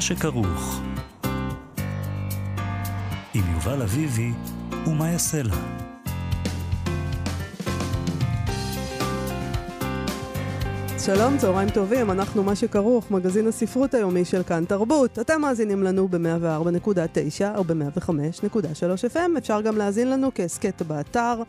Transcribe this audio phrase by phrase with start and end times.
[0.00, 0.80] שכרוך.
[3.34, 4.30] עם יובל אביבי
[4.86, 5.54] ומה יעשה לה.
[10.98, 15.18] שלום, צהריים טובים, אנחנו מה שכרוך, מגזין הספרות היומי של כאן תרבות.
[15.18, 21.42] אתם מאזינים לנו ב-104.9 או ב-105.3 FM, אפשר גם להאזין לנו כהסכת באתר,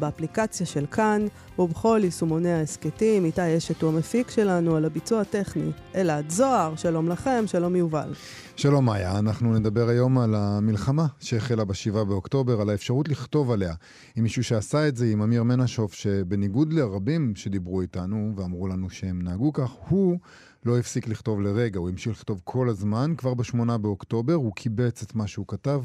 [0.00, 1.26] באפליקציה של כאן
[1.58, 3.24] ובכל יישומוני ההסכתים.
[3.24, 5.70] איתי אשת הוא המפיק שלנו על הביצוע הטכני.
[5.94, 8.12] אלעד זוהר, שלום לכם, שלום יובל.
[8.56, 13.74] שלום מאיה, אנחנו נדבר היום על המלחמה שהחלה ב-7 באוקטובר, על האפשרות לכתוב עליה.
[14.16, 19.22] עם מישהו שעשה את זה, עם אמיר מנשוף, שבניגוד לרבים שדיברו איתנו ואמרו לנו שהם
[19.22, 20.18] נהגו כך, הוא
[20.64, 23.14] לא הפסיק לכתוב לרגע, הוא המשיך לכתוב כל הזמן.
[23.18, 25.82] כבר ב-8 באוקטובר הוא קיבץ את מה שהוא כתב.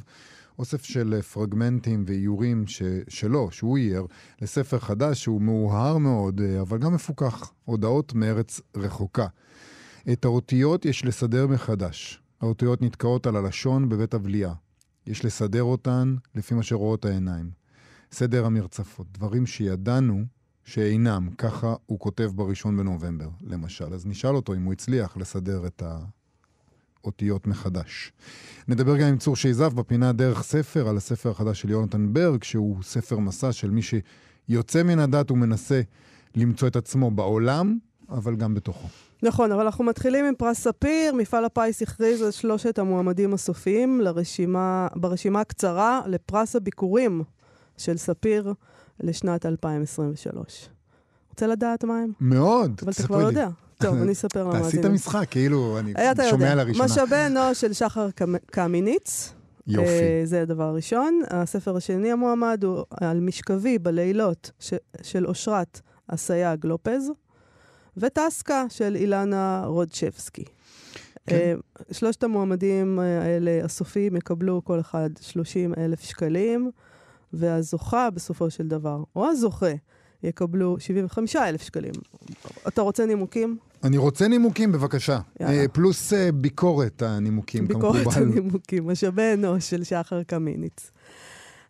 [0.60, 4.06] אוסף של אה, פרגמנטים ואיורים ש, שלו, שהוא אייר,
[4.42, 7.54] לספר חדש שהוא מאוהר מאוד, אה, אבל גם מפוכח.
[7.66, 9.28] הודעות מארץ רחוקה.
[10.12, 12.22] את האותיות יש לסדר מחדש.
[12.42, 14.54] האותיות נתקעות על הלשון בבית הבליעה.
[15.08, 17.50] יש לסדר אותן לפי מה שרואות העיניים.
[18.12, 20.26] סדר המרצפות, דברים שידענו
[20.64, 23.94] שאינם, ככה הוא כותב בראשון בנובמבר, למשל.
[23.94, 26.00] אז נשאל אותו אם הוא הצליח לסדר את ה...
[27.06, 28.12] אותיות מחדש.
[28.68, 32.84] נדבר גם עם צור שייזף בפינה דרך ספר, על הספר החדש של יונתן ברג, שהוא
[32.84, 35.82] ספר מסע של מי שיוצא מן הדת ומנסה
[36.36, 37.78] למצוא את עצמו בעולם,
[38.10, 38.88] אבל גם בתוכו.
[39.24, 41.14] נכון, אבל אנחנו מתחילים עם פרס ספיר.
[41.14, 47.24] מפעל הפיס הכריז על שלושת המועמדים הסופיים לרשימה, ברשימה הקצרה לפרס הביקורים
[47.78, 48.54] של ספיר
[49.00, 50.70] לשנת 2023.
[51.30, 52.12] רוצה לדעת מה הם?
[52.22, 53.50] מאוד, אבל אתה כבר יודע.
[53.78, 54.64] טוב, אני אספר למאזינים.
[54.66, 55.94] תעשי את המשחק, כאילו, אני
[56.30, 56.86] שומע לראשונה.
[56.86, 58.08] משאבי אנוש של שחר
[58.46, 59.34] קמיניץ.
[59.68, 59.90] יופי.
[59.90, 61.22] אה, זה הדבר הראשון.
[61.30, 67.12] הספר השני המועמד הוא על משכבי בלילות ש, של אושרת אסייג לופז,
[67.98, 70.46] וטסקה של אילנה רודשבסקי.
[71.28, 71.36] כן.
[71.36, 71.54] אה,
[71.92, 76.72] שלושת המועמדים האלה, הסופיים, יקבלו כל אחד 30 אלף שקלים,
[77.34, 79.74] והזוכה בסופו של דבר, או הזוכה,
[80.26, 81.94] יקבלו 75 אלף שקלים.
[82.68, 83.58] אתה רוצה נימוקים?
[83.84, 85.20] אני רוצה נימוקים, בבקשה.
[85.40, 85.68] יאללה.
[85.68, 88.00] פלוס uh, ביקורת הנימוקים, כמקובל.
[88.00, 90.92] ביקורת הנימוקים, משאבי אנוש של שחר קמיניץ.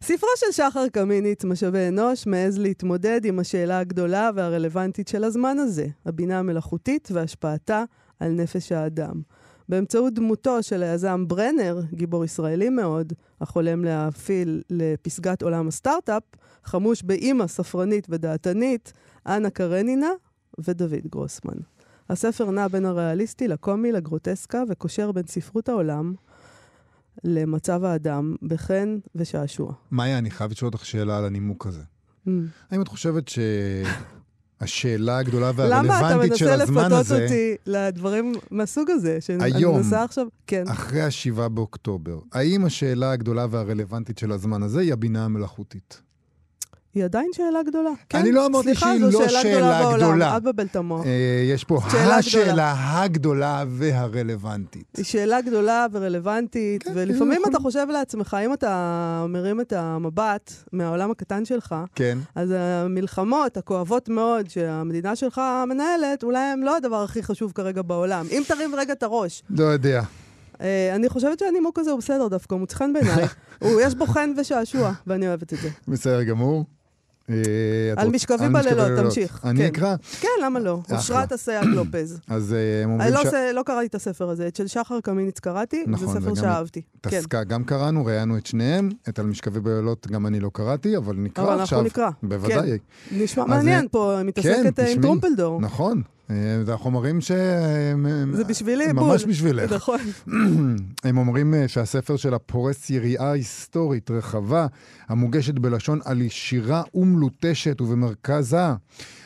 [0.02, 5.88] ספרו של שחר קמיניץ, משאבי אנוש, מעז להתמודד עם השאלה הגדולה והרלוונטית של הזמן הזה,
[6.06, 7.84] הבינה המלאכותית והשפעתה
[8.20, 9.22] על נפש האדם.
[9.70, 16.24] באמצעות דמותו של היזם ברנר, גיבור ישראלי מאוד, החולם להפעיל לפסגת עולם הסטארט-אפ,
[16.66, 18.94] חמוש באימא ספרנית ודעתנית,
[19.28, 20.10] אנה קרנינה
[20.60, 21.58] ודוד גרוסמן.
[22.10, 26.14] הספר נע בין הריאליסטי לקומי, לגרוטסקה, וקושר בין ספרות העולם
[27.24, 29.74] למצב האדם בחן ושעשוע.
[29.92, 31.82] מאיה, אני חייב לשאול אותך שאלה על הנימוק הזה.
[32.28, 32.30] Mm.
[32.72, 33.32] האם את חושבת
[34.62, 36.92] שהשאלה הגדולה והרלוונטית של הזמן הזה...
[36.92, 39.20] למה אתה מנסה לפתות אותי לדברים מהסוג הזה?
[39.40, 40.28] היום, עכשיו...
[40.48, 40.68] כן.
[40.68, 46.02] אחרי השבעה באוקטובר, האם השאלה הגדולה והרלוונטית של הזמן הזה היא הבינה המלאכותית?
[46.96, 47.90] היא עדיין שאלה גדולה.
[48.10, 48.18] כן?
[48.18, 49.98] אני לא אמרתי שהיא לא שאלה, שאלה גדולה.
[49.98, 50.36] גדולה.
[50.36, 51.06] אל תבלבל את המוח.
[51.06, 52.74] אה, יש פה השאלה גדולה.
[52.78, 54.86] הגדולה והרלוונטית.
[54.98, 61.12] היא שאלה גדולה ורלוונטית, כן, ולפעמים אתה חושב לעצמך, אם אתה מרים את המבט מהעולם
[61.12, 62.18] הקטן שלך, כן.
[62.36, 68.26] אז המלחמות הכואבות מאוד שהמדינה שלך מנהלת, אולי הן לא הדבר הכי חשוב כרגע בעולם.
[68.32, 69.44] אם תרים רגע את הראש.
[69.50, 70.02] לא יודע.
[70.54, 70.58] Uh,
[70.96, 73.26] אני חושבת שהנימוק הזה הוא בסדר דווקא, הוא מוצא חן בעיניי.
[73.86, 75.70] יש בו חן ושעשוע, ואני אוהבת את זה.
[75.88, 76.66] בסדר גמור.
[77.30, 77.36] אה,
[77.96, 79.40] על משכבים בלילות, תמשיך.
[79.44, 79.66] אני כן.
[79.66, 79.96] אקרא?
[80.22, 80.80] כן, למה לא?
[80.92, 82.20] אושרת אסייג לופז.
[82.28, 83.34] אז אה, הם אומרים ש...
[83.54, 86.82] לא קראתי את הספר הזה, את של שחר קמיניץ קראתי, זה נכון, ספר שאהבתי.
[87.02, 87.50] את עסקה כן.
[87.50, 91.44] גם קראנו, ראיינו את שניהם, את על משכבי בלילות גם אני לא קראתי, אבל נקרא
[91.44, 91.54] עכשיו.
[91.54, 92.10] אבל אנחנו נקרא.
[92.24, 92.78] בוודאי.
[93.12, 95.62] נשמע מעניין פה, מתעסקת עם טרומפלדור.
[95.62, 96.02] נכון.
[96.30, 97.32] אה, זה החומרים ש...
[98.32, 99.04] זה בשבילי, בול.
[99.04, 99.72] ממש בשבילך.
[99.74, 100.00] נכון.
[101.04, 104.68] הם אומרים אה, שהספר שלה פורס יריעה היסטורית רחבה,
[105.08, 108.66] המוגשת בלשון על שירה ומלוטשת ובמרכזה.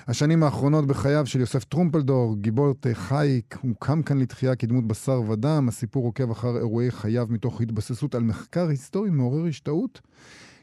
[0.08, 5.66] השנים האחרונות בחייו של יוסף טרומפלדור, גיבור חייק, הוא קם כאן לתחייה כדמות בשר ודם.
[5.70, 10.02] הסיפור עוקב אחר אירועי חייו מתוך התבססות על מחקר היסטורי מעורר השתאות.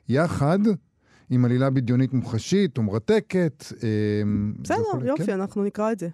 [0.08, 0.58] יחד
[1.30, 3.64] עם עלילה בדיונית מוחשית ומרתקת.
[3.82, 5.32] אמ, בסדר, יופי, כן?
[5.32, 6.08] אנחנו נקרא את זה.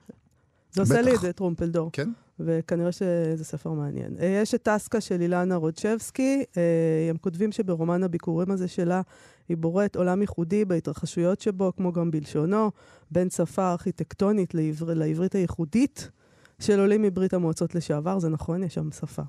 [0.73, 1.15] זה עושה לי.
[1.15, 1.91] את זה, טרומפלדור.
[1.93, 2.11] כן?
[2.41, 4.17] וכנראה שזה ספר מעניין.
[4.21, 6.63] אה, יש את טסקה של אילנה רודשבסקי, אה,
[7.11, 9.01] הם כותבים שברומן הביקורים הזה שלה,
[9.49, 12.71] היא בוראת עולם ייחודי בהתרחשויות שבו, כמו גם בלשונו,
[13.11, 16.11] בין שפה ארכיטקטונית לעבר, לעברית הייחודית
[16.59, 19.23] של עולים מברית המועצות לשעבר, זה נכון, יש שם שפה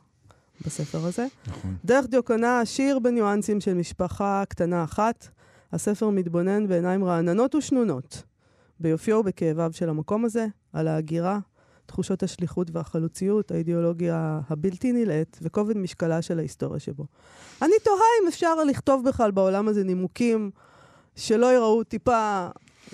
[0.65, 1.25] בספר הזה.
[1.47, 1.75] נכון.
[1.85, 5.27] דרך דיוקנה עשיר בניואנסים של משפחה קטנה אחת,
[5.73, 8.23] הספר מתבונן בעיניים רעננות ושנונות,
[8.79, 11.39] ביופיו ובכאביו של המקום הזה, על ההגירה,
[11.85, 17.05] תחושות השליחות והחלוציות, האידיאולוגיה הבלתי נלאית וכובד משקלה של ההיסטוריה שבו.
[17.61, 20.51] אני תוהה אם אפשר לכתוב בכלל בעולם הזה נימוקים
[21.15, 22.47] שלא יראו טיפה,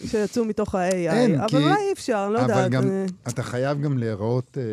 [0.05, 1.11] שיצאו מתוך ה-AI.
[1.39, 2.71] אבל כי- אולי אי אפשר, לא אבל יודעת.
[2.71, 4.63] גם- אני- אתה חייב גם להיראות, אה,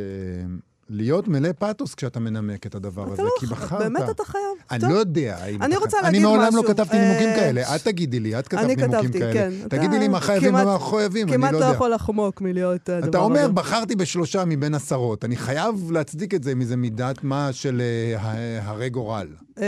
[0.91, 3.79] להיות מלא פאתוס כשאתה מנמק את הדבר הזה, לא כי בחרת.
[3.83, 4.43] באמת אתה חייב.
[4.71, 4.93] אני.
[4.93, 5.39] לא יודע.
[5.45, 6.03] אני אתה רוצה חייב.
[6.05, 6.63] להגיד אני מעולם משהו.
[6.63, 7.77] לא כתבתי נימוקים אה, כאלה.
[7.77, 9.33] את תגידי לי, את כתבת אני נימוקים כתבתי, כאלה.
[9.33, 9.53] כן.
[9.69, 11.75] תגידי לי מה חייבים כמעט- ומה חייבים, אני כמעט לא לא יודע.
[11.77, 13.09] יכול לחמוק מלהיות הדבר הזה.
[13.11, 15.25] אתה אומר, בחרתי בשלושה מבין עשרות.
[15.25, 17.83] אני חייב להצדיק את זה עם איזה מידת מה של
[18.15, 19.27] אה, הרי גורל.
[19.59, 19.65] אה,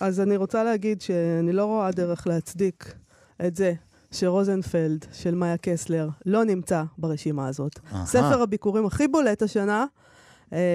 [0.00, 2.94] אז אני רוצה להגיד שאני לא רואה דרך להצדיק
[3.46, 3.72] את זה
[4.12, 7.78] שרוזנפלד של מאיה קסלר לא נמצא ברשימה הזאת.
[7.94, 8.06] אהה.
[8.06, 9.84] ספר הביקורים הכי בולט השנה, אה,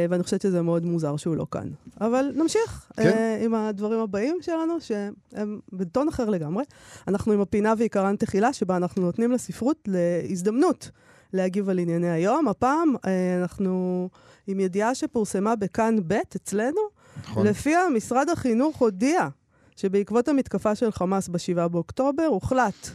[0.10, 1.68] ואני חושבת שזה מאוד מוזר שהוא לא כאן.
[2.02, 3.04] אבל נמשיך כן.
[3.04, 6.64] אה, עם הדברים הבאים שלנו, שהם בטון אחר לגמרי.
[7.08, 10.90] אנחנו עם הפינה ועיקרן תחילה, שבה אנחנו נותנים לספרות להזדמנות
[11.34, 12.48] להגיב על ענייני היום.
[12.48, 14.10] הפעם אה, אנחנו
[14.48, 16.82] עם ידיעה שפורסמה בכאן ב' אצלנו,
[17.24, 17.48] נכון?
[17.48, 19.28] לפיה משרד החינוך הודיע
[19.76, 22.90] שבעקבות המתקפה של חמאס ב-7 באוקטובר הוחלט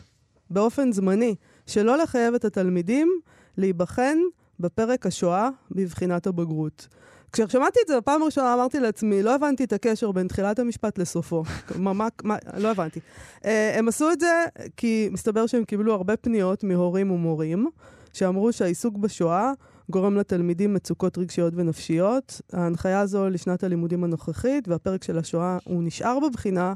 [0.50, 1.35] באופן זמני
[1.67, 3.21] שלא לחייב את התלמידים
[3.56, 4.19] להיבחן
[4.60, 6.88] בפרק השואה בבחינת הבגרות.
[7.32, 11.42] כששמעתי את זה בפעם הראשונה אמרתי לעצמי, לא הבנתי את הקשר בין תחילת המשפט לסופו.
[11.76, 13.00] מה, מה, לא הבנתי.
[13.42, 14.44] Uh, הם עשו את זה
[14.76, 17.66] כי מסתבר שהם קיבלו הרבה פניות מהורים ומורים,
[18.12, 19.52] שאמרו שהעיסוק בשואה
[19.90, 22.40] גורם לתלמידים מצוקות רגשיות ונפשיות.
[22.52, 26.74] ההנחיה הזו לשנת הלימודים הנוכחית, והפרק של השואה הוא נשאר בבחינה,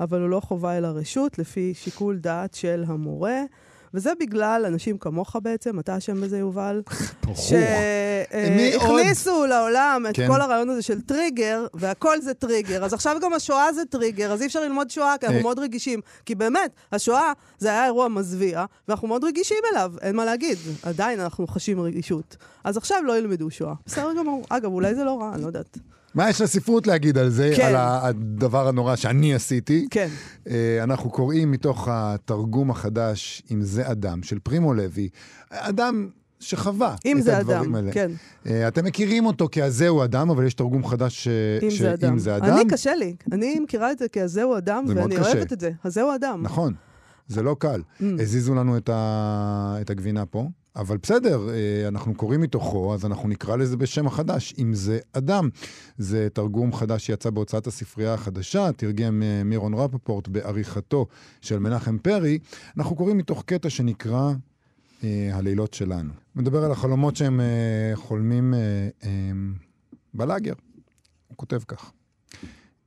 [0.00, 3.40] אבל הוא לא חובה אלא רשות, לפי שיקול דעת של המורה.
[3.94, 6.82] וזה בגלל אנשים כמוך בעצם, אתה אשם בזה, יובל?
[8.30, 10.28] שהכניסו לעולם את כן.
[10.28, 12.84] כל הרעיון הזה של טריגר, והכל זה טריגר.
[12.84, 15.42] אז עכשיו גם השואה זה טריגר, אז אי אפשר ללמוד שואה, כי אנחנו אה.
[15.42, 16.00] מאוד רגישים.
[16.26, 20.58] כי באמת, השואה זה היה אירוע מזוויע, ואנחנו מאוד רגישים אליו, אין מה להגיד.
[20.82, 22.36] עדיין אנחנו חשים רגישות.
[22.64, 23.74] אז עכשיו לא ילמדו שואה.
[23.86, 24.46] בסדר גמור.
[24.48, 25.78] אגב, אולי זה לא רע, אני לא יודעת.
[26.14, 27.66] מה יש לספרות להגיד על זה, כן.
[27.66, 29.86] על הדבר הנורא שאני עשיתי?
[29.90, 30.08] כן.
[30.48, 35.08] אה, אנחנו קוראים מתוך התרגום החדש, אם זה אדם, של פרימו לוי,
[35.50, 36.08] אדם
[36.40, 37.92] שחווה אם את זה הדברים אדם, האלה.
[37.92, 38.10] כן.
[38.46, 41.28] אה, אתם מכירים אותו כ"הזהו אדם", אבל יש תרגום חדש ש...
[41.62, 42.12] אם ש- זה אדם.
[42.12, 42.54] אם זה אדם.
[42.56, 43.14] אני, קשה לי.
[43.32, 45.32] אני מכירה את זה כ"הזהו אדם", זה מאוד ואני קשה.
[45.32, 45.70] אוהבת את זה.
[45.84, 46.42] "הזהו אדם".
[46.42, 46.74] נכון,
[47.28, 47.82] זה לא קל.
[48.00, 48.04] Mm.
[48.22, 49.76] הזיזו לנו את, ה...
[49.80, 54.54] את הגבינה פה, אבל בסדר, אה, אנחנו קוראים מתוכו, אז אנחנו נקרא לזה בשם החדש,
[54.58, 55.48] אם זה אדם.
[55.98, 61.06] זה תרגום חדש שיצא בהוצאת הספרייה החדשה, תרגם אה, מירון רפפורט בעריכתו
[61.40, 62.38] של מנחם פרי.
[62.76, 64.32] אנחנו קוראים מתוך קטע שנקרא
[65.04, 66.12] אה, הלילות שלנו.
[66.36, 67.40] מדבר על החלומות שהם
[67.94, 68.54] חולמים
[70.14, 70.52] בלאגר.
[71.28, 71.92] הוא כותב כך: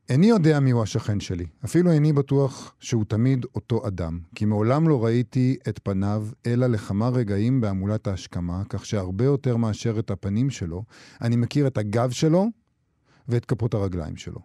[0.09, 5.05] איני יודע מיהו השכן שלי, אפילו איני בטוח שהוא תמיד אותו אדם, כי מעולם לא
[5.05, 10.83] ראיתי את פניו אלא לכמה רגעים בהמולת ההשכמה, כך שהרבה יותר מאשר את הפנים שלו,
[11.21, 12.47] אני מכיר את הגב שלו
[13.27, 14.39] ואת כפות הרגליים שלו.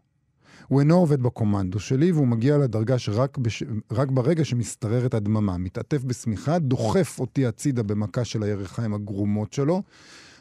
[0.69, 3.63] הוא אינו עובד בקומנדו שלי, והוא מגיע לדרגה שרק בש...
[3.91, 9.83] רק ברגע שמשתררת הדממה, מתעטף בשמיכה, דוחף אותי הצידה במכה של הירכיים הגרומות שלו,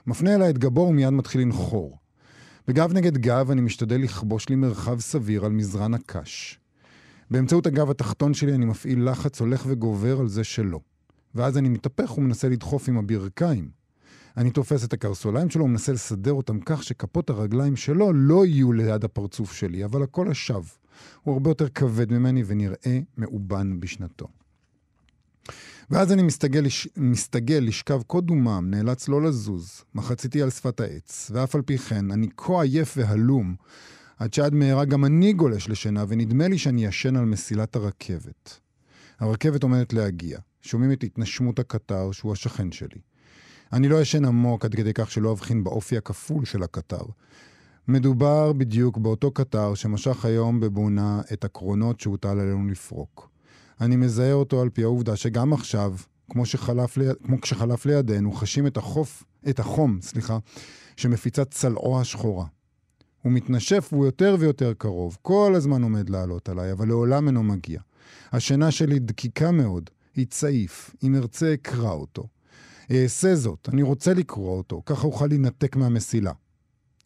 [0.08, 1.98] מפנה אליי את גבו ומיד מתחיל לנחור.
[2.68, 6.60] בגב נגד גב אני משתדל לכבוש לי מרחב סביר על מזרן הקש.
[7.32, 10.80] באמצעות הגב התחתון שלי אני מפעיל לחץ הולך וגובר על זה שלו.
[11.36, 13.70] ואז אני מתהפך ומנסה לדחוף עם הברכיים.
[14.38, 19.04] אני תופס את הקרסוליים שלו ומנסה לסדר אותם כך שכפות הרגליים שלו לא יהיו ליד
[19.04, 20.62] הפרצוף שלי, אבל הכל השב.
[21.24, 24.28] הוא הרבה יותר כבד ממני ונראה מאובן בשנתו.
[25.90, 26.88] ואז אני מסתגל, לש...
[26.98, 32.12] מסתגל לשכב כה דומם, נאלץ לא לזוז, מחציתי על שפת העץ, ואף על פי כן,
[32.12, 33.56] אני כה עייף והלום,
[34.18, 38.60] עד שעד מהרה גם אני גולש לשינה, ונדמה לי שאני ישן על מסילת הרכבת.
[39.20, 40.40] הרכבת עומדת להגיע.
[40.62, 43.00] שומעים את התנשמות הקטר, שהוא השכן שלי.
[43.74, 47.04] אני לא ישן עמוק עד כדי כך שלא אבחין באופי הכפול של הקטר.
[47.88, 53.30] מדובר בדיוק באותו קטר שמשך היום בבונה את הקרונות שהוטל עלינו לפרוק.
[53.82, 55.96] אני מזהה אותו על פי העובדה שגם עכשיו,
[56.30, 60.38] כמו, שחלף ליד, כמו כשחלף לידינו, חשים את, החוף, את החום, סליחה,
[60.98, 62.46] שמפיצה צלעו השחורה.
[63.22, 67.82] הוא מתנשף והוא יותר ויותר קרוב, כל הזמן עומד לעלות עליי, אבל לעולם אינו מגיע.
[68.32, 72.28] השינה שלי דקיקה מאוד, היא צעיף, אם ארצה אקרא אותו.
[72.92, 76.32] אעשה זאת, אני רוצה לקרוא אותו, ככה אוכל להינתק מהמסילה.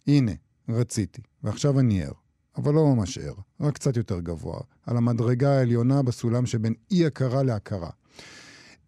[0.07, 0.31] הנה,
[0.69, 2.20] רציתי, ועכשיו אני ער.
[2.57, 7.89] אבל לא ממש ער, רק קצת יותר גבוה, על המדרגה העליונה בסולם שבין אי-הכרה להכרה.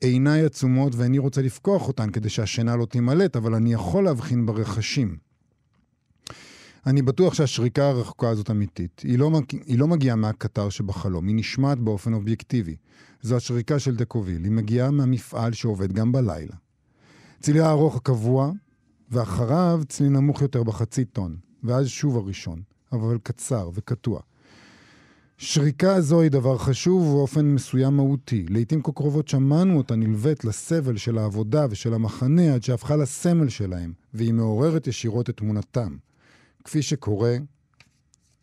[0.01, 5.17] עיניי עצומות ואיני רוצה לפקוח אותן כדי שהשינה לא תימלט, אבל אני יכול להבחין ברכשים.
[6.85, 9.01] אני בטוח שהשריקה הרחוקה הזאת אמיתית.
[9.03, 9.43] היא לא, מג...
[9.65, 12.75] היא לא מגיעה מהקטר שבחלום, היא נשמעת באופן אובייקטיבי.
[13.21, 16.55] זו השריקה של דקוביל, היא מגיעה מהמפעל שעובד גם בלילה.
[17.41, 18.51] צילי הארוך הקבוע,
[19.11, 22.61] ואחריו צליל נמוך יותר בחצי טון, ואז שוב הראשון,
[22.93, 24.21] אבל קצר וקטוע.
[25.37, 28.45] שריקה זו היא דבר חשוב ובאופן מסוים מהותי.
[28.49, 33.93] לעתים כה קרובות שמענו אותה נלווית לסבל של העבודה ושל המחנה עד שהפכה לסמל שלהם,
[34.13, 35.97] והיא מעוררת ישירות את תמונתם.
[36.63, 37.37] כפי שקורה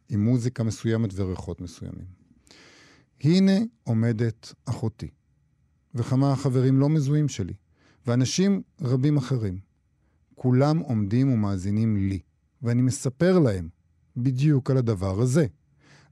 [0.09, 2.07] עם מוזיקה מסוימת וריחות מסוימים.
[3.25, 5.09] הנה עומדת אחותי,
[5.95, 7.55] וכמה חברים לא מזוהים שלי,
[8.07, 9.59] ואנשים רבים אחרים.
[10.35, 12.19] כולם עומדים ומאזינים לי,
[12.63, 13.69] ואני מספר להם
[14.17, 15.47] בדיוק על הדבר הזה.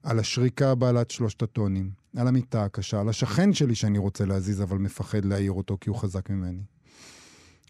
[0.02, 4.78] על השריקה בעלת שלושת הטונים, על המיטה הקשה, על השכן שלי שאני רוצה להזיז אבל
[4.78, 6.62] מפחד להעיר אותו כי הוא חזק ממני.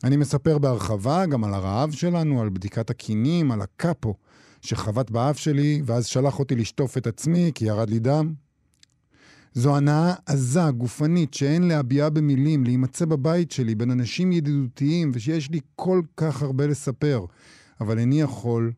[0.05, 4.15] אני מספר בהרחבה גם על הרעב שלנו, על בדיקת הקינים, על הקאפו
[4.63, 8.35] שחבט באף שלי ואז שלח אותי לשטוף את עצמי כי ירד לי דם.
[9.55, 15.61] זו הנאה עזה, גופנית, שאין להביעה במילים, להימצא בבית שלי בין אנשים ידידותיים ושיש לי
[15.77, 17.25] כל כך הרבה לספר,
[17.81, 18.73] אבל איני יכול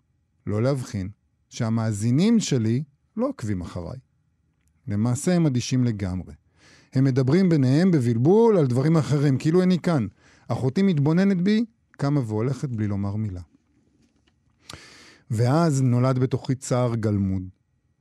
[0.46, 1.08] לא להבחין
[1.50, 2.82] שהמאזינים שלי
[3.16, 3.98] לא עוקבים אחריי.
[4.88, 6.34] למעשה הם אדישים לגמרי.
[6.92, 10.06] הם מדברים ביניהם בבלבול על דברים אחרים, כאילו איני כאן.
[10.48, 13.40] אחותי מתבוננת בי, קמה והולכת בלי לומר מילה.
[15.30, 17.42] ואז נולד בתוכי צער גלמוד,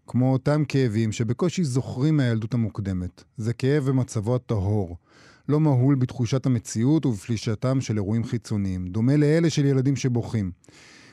[0.07, 3.23] כמו אותם כאבים שבקושי זוכרים מהילדות המוקדמת.
[3.37, 4.97] זה כאב במצבו הטהור,
[5.49, 10.51] לא מהול בתחושת המציאות ובפלישתם של אירועים חיצוניים, דומה לאלה של ילדים שבוכים.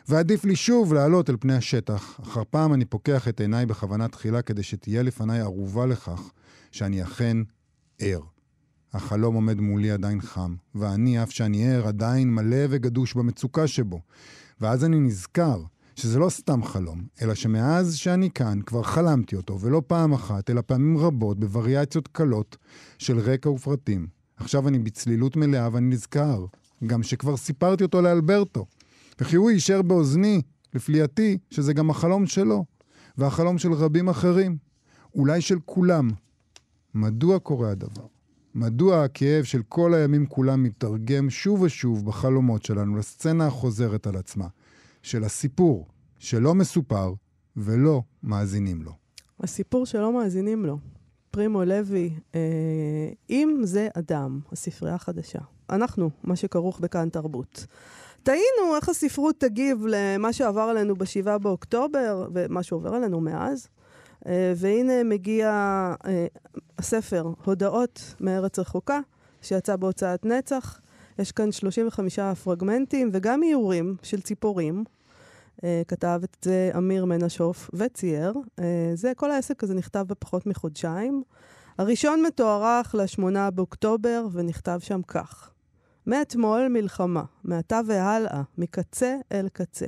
[0.09, 2.21] ועדיף לי שוב לעלות אל פני השטח.
[2.23, 6.31] אחר פעם אני פוקח את עיניי בכוונה תחילה כדי שתהיה לפניי ערובה לכך
[6.73, 7.37] שאני אכן
[7.99, 8.21] ער.
[8.93, 14.01] החלום עומד מולי עדיין חם, ואני, אף שאני ער, עדיין מלא וגדוש במצוקה שבו.
[14.61, 15.63] ואז אני נזכר
[15.97, 20.61] שזה לא סתם חלום, אלא שמאז שאני כאן כבר חלמתי אותו, ולא פעם אחת, אלא
[20.67, 22.57] פעמים רבות, בווריאציות קלות
[22.99, 24.07] של רקע ופרטים.
[24.37, 26.47] עכשיו אני בצלילות מלאה ואני נזכר,
[26.87, 28.67] גם שכבר סיפרתי אותו לאלברטו.
[29.21, 30.43] וכי הוא יישאר באוזני,
[30.75, 32.65] לפליאתי, שזה גם החלום שלו,
[33.19, 34.57] והחלום של רבים אחרים,
[35.15, 36.11] אולי של כולם.
[36.95, 38.07] מדוע קורה הדבר?
[38.55, 44.47] מדוע הכאב של כל הימים כולם מתרגם שוב ושוב בחלומות שלנו לסצנה החוזרת על עצמה,
[45.03, 45.87] של הסיפור
[46.19, 47.15] שלא מסופר
[47.57, 48.93] ולא מאזינים לו?
[49.41, 50.79] הסיפור שלא מאזינים לו.
[51.31, 52.41] פרימו לוי, אה,
[53.31, 55.39] אם זה אדם, הספרייה החדשה.
[55.71, 57.67] אנחנו, מה שכרוך בכאן תרבות.
[58.27, 63.69] תהינו איך הספרות תגיב למה שעבר עלינו ב-7 באוקטובר, ומה שעובר עלינו מאז.
[64.25, 65.51] Uh, והנה מגיע
[66.03, 66.07] uh,
[66.79, 69.01] הספר, הודעות מארץ רחוקה,
[69.43, 70.81] שיצא בהוצאת נצח.
[71.19, 74.85] יש כאן 35 פרגמנטים וגם איורים של ציפורים.
[75.57, 78.35] Uh, כתב את זה אמיר מנשוף וצייר.
[78.95, 81.23] זה, כל העסק הזה נכתב בפחות מחודשיים.
[81.79, 85.51] הראשון מתוארך ל-8 באוקטובר ונכתב שם כך:
[86.07, 89.87] מאתמול מלחמה, מעתה והלאה, מקצה אל קצה.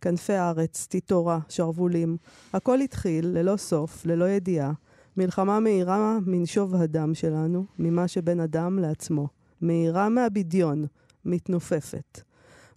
[0.00, 2.16] כנפי הארץ, תיטורה, שרוולים.
[2.52, 4.72] הכל התחיל, ללא סוף, ללא ידיעה.
[5.16, 9.28] מלחמה מהירה מנשוב הדם שלנו, ממה שבין אדם לעצמו.
[9.60, 10.84] מהירה מהבדיון,
[11.24, 12.20] מתנופפת.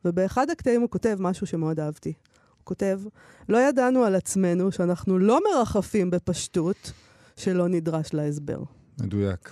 [0.06, 2.14] ובאחד הקטעים הוא כותב משהו שמאוד אהבתי.
[2.58, 3.02] הוא כותב,
[3.50, 6.92] לא ידענו על עצמנו שאנחנו לא מרחפים בפשטות,
[7.36, 8.64] שלא נדרש להסבר.
[9.02, 9.50] מדויק.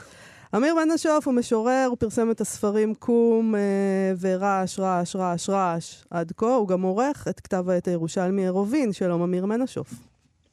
[0.56, 6.04] אמיר בן השוף הוא משורר, הוא פרסם את הספרים קום אה, ורעש, רעש, רעש, רעש
[6.10, 6.56] עד כה.
[6.56, 8.94] הוא גם עורך את כתב העת הירושלמי עירובין.
[8.94, 9.94] שלום, אמיר בן השוף.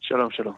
[0.00, 0.54] שלום, שלום.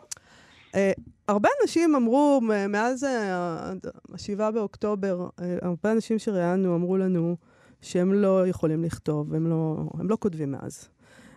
[0.74, 0.92] אה,
[1.28, 7.36] הרבה אנשים אמרו, מאז ה-7 באוקטובר, אה, הרבה אנשים שראיינו אמרו לנו
[7.80, 10.88] שהם לא יכולים לכתוב, הם לא, הם לא כותבים מאז.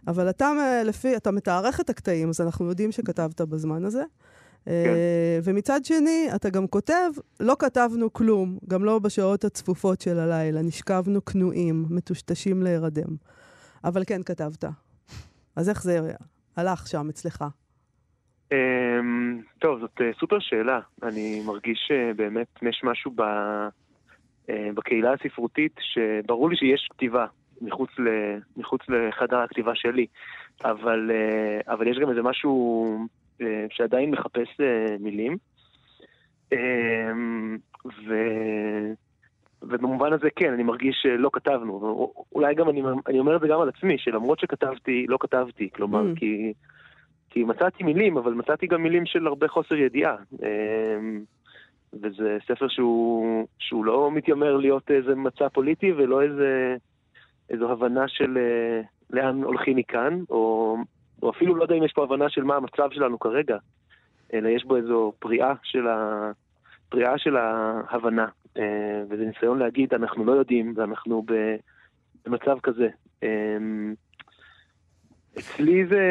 [0.08, 0.52] אבל אתה,
[0.86, 4.04] לפי, אתה מתארך את הקטעים, אז אנחנו יודעים שכתבת בזמן הזה.
[4.66, 4.72] כן.
[4.72, 10.62] אה, ומצד שני, אתה גם כותב, לא כתבנו כלום, גם לא בשעות הצפופות של הלילה,
[10.62, 13.16] נשכבנו כנועים, מטושטשים להירדם.
[13.84, 14.66] אבל כן כתבת.
[15.56, 16.00] אז איך זה
[16.58, 17.44] הלך שם אצלך?
[18.52, 20.80] אמ, טוב, זאת אה, סופר שאלה.
[21.04, 23.22] אני מרגיש שבאמת יש משהו ב...
[24.50, 27.26] אה, בקהילה הספרותית שברור לי שיש כתיבה
[27.62, 28.08] מחוץ, ל...
[28.58, 30.06] מחוץ לחדר הכתיבה שלי,
[30.64, 31.12] אבל,
[31.68, 33.06] אבל יש גם איזה משהו אה,
[33.70, 35.38] שעדיין מחפש אה, מילים.
[36.54, 37.12] אה,
[37.86, 38.14] ו...
[39.62, 42.14] ובמובן הזה כן, אני מרגיש שלא כתבנו.
[42.36, 45.70] אולי גם אני, אני אומר את זה גם על עצמי, שלמרות שכתבתי, לא כתבתי.
[45.70, 46.20] כלומר, Mm.
[46.20, 46.54] כי,
[47.30, 50.16] כי מצאתי מילים, אבל מצאתי גם מילים של הרבה חוסר ידיעה.
[52.02, 56.76] וזה ספר שהוא, שהוא לא מתיימר להיות איזה מצע פוליטי ולא איזה,
[57.50, 60.76] איזו הבנה של אה, לאן הולכים מכאן, או,
[61.26, 63.58] או אפילו לא יודע אם יש פה הבנה של מה המצב שלנו כרגע,
[64.34, 66.32] אלא יש בו איזו פריאה של, ה,
[66.90, 68.28] פריאה של ההבנה.
[68.58, 71.26] אה, וזה ניסיון להגיד, אנחנו לא יודעים, ואנחנו
[72.26, 72.88] במצב כזה.
[73.24, 73.58] אה,
[75.40, 76.02] אצלי זה,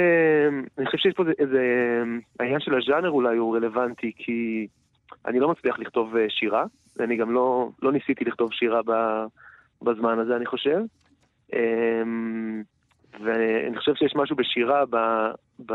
[0.78, 2.02] אני חושב שיש פה איזה-
[2.40, 4.66] העניין של הז'אנר אולי הוא רלוונטי, כי
[5.26, 6.64] אני לא מצליח לכתוב אה, שירה,
[6.96, 8.80] ואני גם לא, לא ניסיתי לכתוב שירה
[9.82, 10.80] בזמן הזה, אני חושב.
[13.14, 14.96] אה, ואני חושב שיש משהו בשירה, ב,
[15.66, 15.72] ב,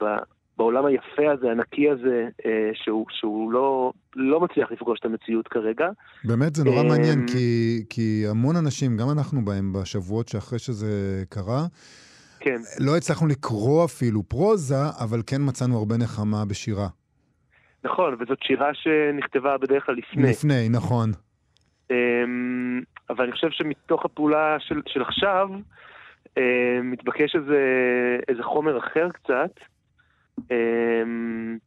[0.00, 0.04] ב,
[0.56, 5.88] בעולם היפה הזה, הנקי הזה, אה, שהוא, שהוא לא, לא מצליח לפגוש את המציאות כרגע.
[6.24, 11.24] באמת זה נורא אמ, מעניין, כי, כי המון אנשים, גם אנחנו בהם בשבועות שאחרי שזה
[11.28, 11.62] קרה,
[12.40, 16.88] כן, לא הצלחנו לקרוא אפילו פרוזה, אבל כן מצאנו הרבה נחמה בשירה.
[17.84, 20.30] נכון, וזאת שירה שנכתבה בדרך כלל לפני.
[20.30, 21.10] לפני, נכון.
[21.90, 25.60] אמ, אבל אני חושב שמתוך הפעולה של, של עכשיו, אמ,
[26.82, 27.60] מתבקש איזה,
[28.28, 29.50] איזה חומר אחר קצת.
[30.50, 31.58] אמ,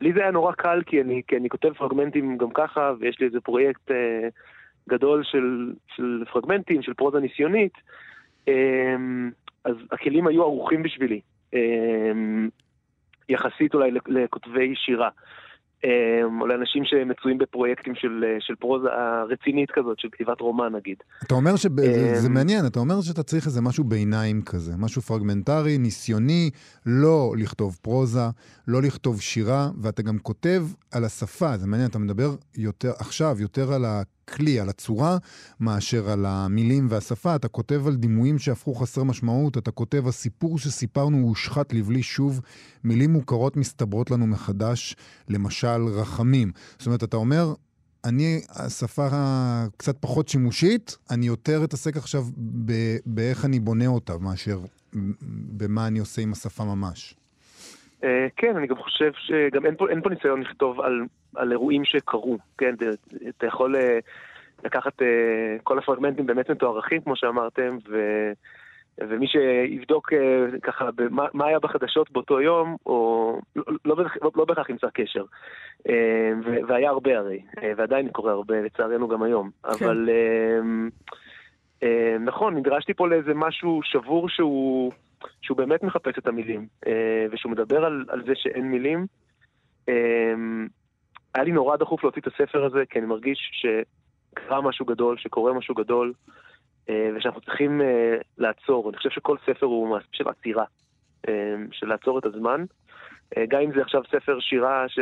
[0.00, 3.26] לי זה היה נורא קל, כי אני, כי אני כותב פרגמנטים גם ככה, ויש לי
[3.26, 4.28] איזה פרויקט אה,
[4.88, 7.72] גדול של, של פרגמנטים, של פרוזה ניסיונית,
[8.48, 9.30] אמ,
[9.64, 11.20] אז הכלים היו ערוכים בשבילי,
[11.54, 12.48] אמ,
[13.28, 15.08] יחסית אולי לכותבי שירה.
[15.08, 15.12] אמ,
[16.40, 18.88] או לאנשים שמצויים בפרויקטים של, אה, של פרוזה
[19.30, 20.96] רצינית כזאת, של כתיבת רומן נגיד.
[21.26, 25.02] אתה אומר שזה זה אמ, מעניין, אתה אומר שאתה צריך איזה משהו ביניים כזה, משהו
[25.02, 26.50] פרגמנטרי, ניסיוני,
[26.86, 28.26] לא לכתוב פרוזה,
[28.68, 33.72] לא לכתוב שירה, ואתה גם כותב על השפה, זה מעניין, אתה מדבר יותר עכשיו, יותר
[33.72, 33.84] על
[34.28, 35.16] הכלי, על הצורה,
[35.60, 41.16] מאשר על המילים והשפה, אתה כותב על דימויים שהפכו חסר משמעות, אתה כותב, הסיפור שסיפרנו
[41.16, 42.40] הושחת לבלי שוב,
[42.84, 44.96] מילים מוכרות מסתברות לנו מחדש,
[45.28, 46.50] למשל רחמים.
[46.78, 47.54] זאת אומרת, אתה אומר,
[48.04, 52.22] אני, השפה הקצת פחות שימושית, אני יותר אתעסק עכשיו
[52.66, 54.58] ב- באיך אני בונה אותה, מאשר
[55.56, 57.14] במה אני עושה עם השפה ממש.
[58.04, 61.00] אה, כן, אני גם חושב שגם אין פה, אין פה ניסיון לכתוב על,
[61.36, 62.84] על אירועים שקרו, כן, אתה,
[63.28, 63.98] אתה יכול אה,
[64.64, 67.96] לקחת, אה, כל הפרגמנטים באמת מתוארכים, כמו שאמרתם, ו,
[68.98, 74.44] ומי שיבדוק אה, ככה במה, מה היה בחדשות באותו יום, או לא, לא, לא, לא
[74.44, 75.24] בהכרח ימצא קשר.
[75.88, 79.50] אה, ו, והיה הרבה הרי, אה, ועדיין קורה הרבה, לצערנו גם היום.
[79.64, 80.60] אבל אה,
[81.82, 84.92] אה, נכון, נדרשתי פה לאיזה משהו שבור שהוא...
[85.42, 89.06] שהוא באמת מחפש את המילים, אה, ושהוא מדבר על, על זה שאין מילים.
[89.88, 90.34] אה,
[91.34, 93.66] היה לי נורא דחוף להוציא את הספר הזה, כי אני מרגיש
[94.44, 96.12] שקרה משהו גדול, שקורה משהו גדול,
[96.88, 98.88] אה, ושאנחנו צריכים אה, לעצור.
[98.88, 100.64] אני חושב שכל ספר הוא מעשה של עצירה,
[101.28, 102.64] אה, של לעצור את הזמן.
[103.48, 104.98] גם אם זה עכשיו ספר שירה, ש...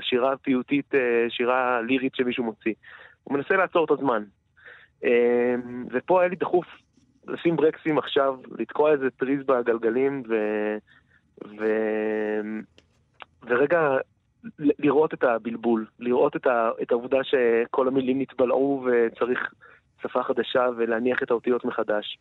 [0.00, 0.94] שירה פיוטית,
[1.28, 2.74] שירה לירית שמישהו מוציא.
[3.24, 4.24] הוא מנסה לעצור את הזמן.
[5.90, 6.66] ופה היה לי דחוף
[7.26, 10.34] לשים ברקסים עכשיו, לתקוע איזה טריז בגלגלים ו...
[11.44, 11.64] ו...
[13.46, 13.96] ורגע
[14.58, 16.70] לראות את הבלבול, לראות את, ה...
[16.82, 19.38] את העובדה שכל המילים נתבלעו וצריך
[20.02, 22.18] שפה חדשה ולהניח את האותיות מחדש.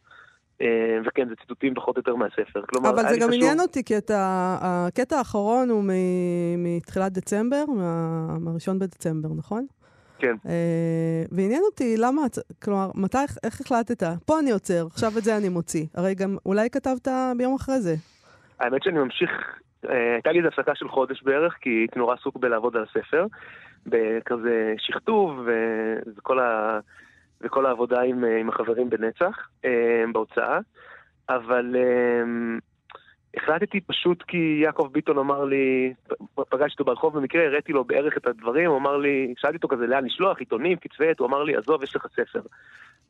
[0.62, 0.68] אה,
[1.06, 2.62] וכן, זה ציטוטים פחות או יותר מהספר.
[2.70, 4.18] כלומר, אבל זה גם חשוב- עניין אותי, כי אתה,
[4.62, 9.66] הקטע האחרון הוא מ- מתחילת דצמבר, מה- מהראשון בדצמבר, נכון?
[10.20, 10.36] כן.
[10.48, 12.22] אה, ועניין אותי למה,
[12.64, 14.04] כלומר, מתי, איך החלטת?
[14.26, 15.86] פה אני עוצר, עכשיו את זה אני מוציא.
[15.96, 17.96] הרי גם אולי כתבת ביום אחרי זה.
[18.60, 19.30] האמת שאני ממשיך,
[19.84, 23.26] הייתה לי איזו הפסקה של חודש בערך, כי הייתי נורא עסוק בלעבוד על הספר,
[23.86, 25.48] בכזה שכתוב
[26.18, 26.80] וכל, ה,
[27.42, 30.60] וכל העבודה עם, אה, עם החברים בנצח, אה, בהוצאה,
[31.30, 32.24] אבל אה,
[33.36, 35.94] החלטתי פשוט כי יעקב ביטון אמר לי,
[36.36, 39.88] פגשתי אותו ברחוב במקרה, הראיתי לו בערך את הדברים, הוא אמר לי, שאלתי אותו כזה
[39.88, 42.42] לאן לשלוח, עיתונים, כתבי עת, הוא אמר לי, עזוב, יש לך ספר.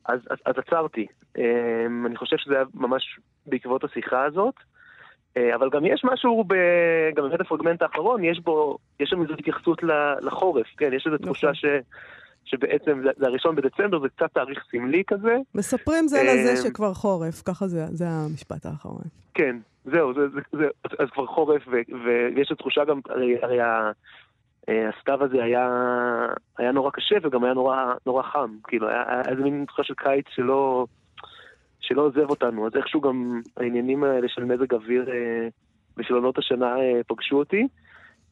[0.04, 1.06] אז, אז, אז עצרתי.
[1.38, 4.54] אה, אני חושב שזה היה ממש בעקבות השיחה הזאת.
[5.38, 6.54] אה, אבל גם יש משהו, ב...
[7.16, 9.82] גם באמת הפרגמנט האחרון, יש בו, יש שם איזו התייחסות
[10.20, 11.64] לחורף, כן, יש איזו תחושה ש...
[12.44, 15.36] שבעצם זה, הראשון בדצמבר, זה קצת תאריך סמלי כזה.
[15.54, 19.02] מספרים זה אה, לזה שכבר חורף, ככה זה, זה המשפט האחרון.
[19.34, 20.66] כן, זהו, זה, זה, זה,
[20.98, 23.90] אז כבר חורף, ו, ויש תחושה גם, הרי, הרי אה,
[24.68, 25.68] הסתיו הזה היה,
[26.58, 30.24] היה נורא קשה וגם היה נורא, נורא חם, כאילו, היה איזה מין תחושה של קיץ
[30.34, 30.86] שלא,
[31.80, 35.48] שלא עוזב אותנו, אז איכשהו גם העניינים האלה של מזג אוויר אה,
[35.96, 37.66] ושל עונות השנה אה, פגשו אותי.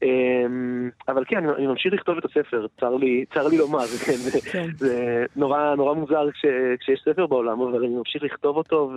[0.03, 4.41] אמ, אבל כן, אני, ממשיך לכתוב את הספר, צר לי, צר לי לומר, כן, זה,
[4.53, 4.67] כן.
[4.77, 6.45] זה נורא, נורא מוזר כש,
[6.81, 8.93] כשיש ספר בעולם, אבל אני ממשיך לכתוב אותו,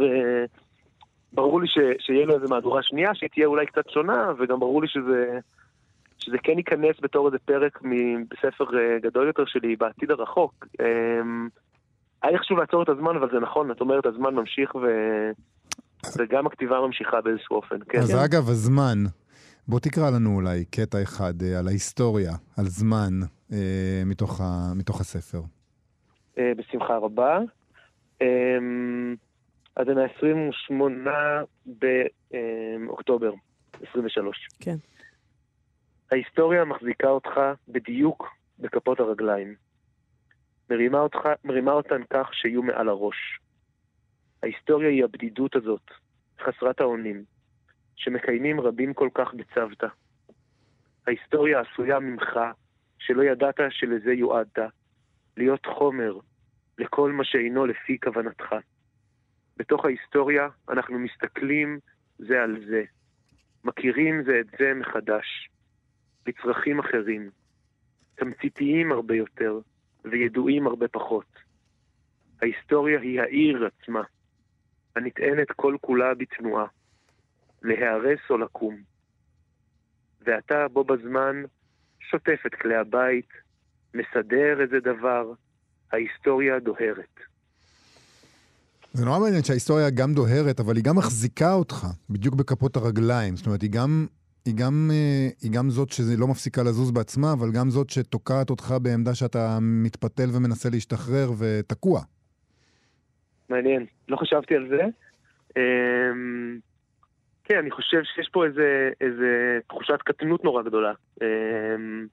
[1.33, 4.81] וברור לי ש, שיהיה לו איזה מהדורה שנייה, שהיא תהיה אולי קצת שונה, וגם ברור
[4.81, 5.39] לי שזה,
[6.17, 7.81] שזה כן ייכנס בתור איזה פרק
[8.29, 10.67] בספר אה, גדול יותר שלי בעתיד הרחוק.
[12.23, 14.81] היה לי חשוב לעצור את הזמן, אבל זה נכון, את אומרת, הזמן ממשיך ו...
[16.17, 17.99] וגם הכתיבה ממשיכה באיזשהו אופן, כן.
[17.99, 18.97] אז אגב, הזמן,
[19.67, 23.13] בוא תקרא לנו אולי קטע אחד אה, על ההיסטוריה, על זמן,
[23.53, 25.41] אה, מתוך, ה, מתוך הספר.
[26.37, 27.39] אה, בשמחה רבה.
[28.21, 28.27] אה,
[29.75, 30.73] אז זה מה-28
[32.85, 33.31] באוקטובר
[33.89, 34.47] 23.
[34.59, 34.75] כן.
[36.11, 38.27] ההיסטוריה מחזיקה אותך בדיוק
[38.59, 39.68] בכפות הרגליים.
[40.69, 43.39] מרימה, אותך, מרימה אותן כך שיהיו מעל הראש.
[44.43, 45.91] ההיסטוריה היא הבדידות הזאת,
[46.39, 47.23] חסרת האונים,
[47.95, 49.87] שמקיימים רבים כל כך בצוותא.
[51.07, 52.39] ההיסטוריה עשויה ממך,
[52.99, 54.59] שלא ידעת שלזה יועדת,
[55.37, 56.17] להיות חומר
[56.77, 58.55] לכל מה שאינו לפי כוונתך.
[59.57, 61.79] בתוך ההיסטוריה אנחנו מסתכלים
[62.17, 62.83] זה על זה,
[63.63, 65.49] מכירים זה את זה מחדש,
[66.27, 67.29] לצרכים אחרים,
[68.15, 69.59] תמציתיים הרבה יותר
[70.05, 71.25] וידועים הרבה פחות.
[72.41, 74.01] ההיסטוריה היא העיר עצמה,
[74.95, 76.65] הנטענת כל כולה בתנועה,
[77.61, 78.77] להיהרס או לקום.
[80.21, 81.43] ואתה בו בזמן
[81.99, 83.29] שוטף את כלי הבית,
[83.93, 85.33] מסדר איזה דבר,
[85.91, 87.19] ההיסטוריה דוהרת.
[88.93, 93.35] זה נורא מעניין שההיסטוריה גם דוהרת, אבל היא גם מחזיקה אותך בדיוק בכפות הרגליים.
[93.35, 94.07] זאת אומרת, היא גם,
[94.45, 98.49] היא גם, אה, היא גם זאת שזה לא מפסיקה לזוז בעצמה, אבל גם זאת שתוקעת
[98.49, 102.01] אותך בעמדה שאתה מתפתל ומנסה להשתחרר ותקוע.
[103.49, 104.81] מעניין, לא חשבתי על זה.
[105.57, 106.59] אמ,
[107.43, 110.93] כן, אני חושב שיש פה איזה, איזה תחושת קטנות נורא גדולה.
[111.21, 112.07] אמ,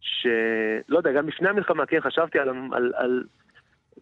[0.00, 3.24] שלא יודע, גם לפני המלחמה, כן, חשבתי על, על, על,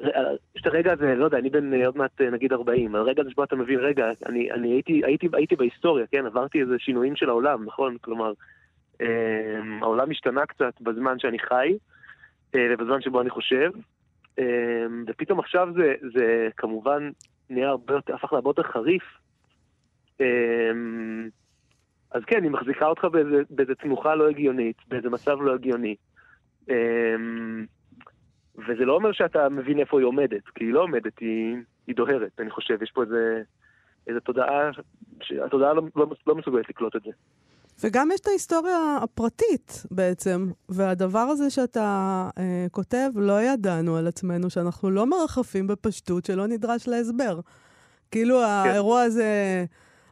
[0.00, 3.22] יש את הרגע הזה, לא יודע, אני בן אה, עוד מעט אה, נגיד 40, הרגע
[3.22, 7.16] הזה שבו אתה מבין, רגע, אני, אני הייתי, הייתי, הייתי בהיסטוריה, כן, עברתי איזה שינויים
[7.16, 7.96] של העולם, נכון?
[8.00, 8.32] כלומר,
[9.00, 11.78] אה, העולם השתנה קצת בזמן שאני חי,
[12.54, 13.70] אה, ובזמן שבו אני חושב,
[14.38, 17.10] אה, ופתאום עכשיו זה, זה כמובן
[17.50, 19.04] נהיה הרבה יותר, הפך להרבה יותר חריף.
[20.20, 20.70] אה,
[22.10, 25.96] אז כן, היא מחזיקה אותך באיזה, באיזה תנוחה לא הגיונית, באיזה מצב לא הגיוני.
[26.70, 27.16] אה,
[28.58, 32.32] וזה לא אומר שאתה מבין איפה היא עומדת, כי היא לא עומדת, היא, היא דוהרת,
[32.38, 32.82] אני חושב.
[32.82, 33.42] יש פה איזה,
[34.06, 34.70] איזה תודעה,
[35.22, 37.10] שהתודעה לא, לא, לא מסוגלת לקלוט את זה.
[37.84, 44.50] וגם יש את ההיסטוריה הפרטית בעצם, והדבר הזה שאתה אה, כותב, לא ידענו על עצמנו,
[44.50, 47.40] שאנחנו לא מרחפים בפשטות, שלא נדרש להסבר.
[48.10, 48.44] כאילו כן.
[48.44, 49.64] האירוע הזה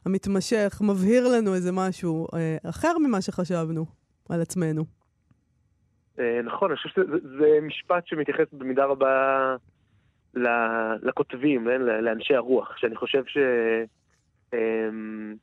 [0.05, 3.87] המתמשך מבהיר לנו איזה משהו אה, אחר ממה שחשבנו
[4.29, 4.85] על עצמנו.
[6.19, 9.57] אה, נכון, אני חושב שזה משפט שמתייחס במידה רבה
[11.03, 11.69] לכותבים,
[12.03, 13.39] לאנשי הרוח, שאני חושב ש...
[14.55, 15.35] אמ,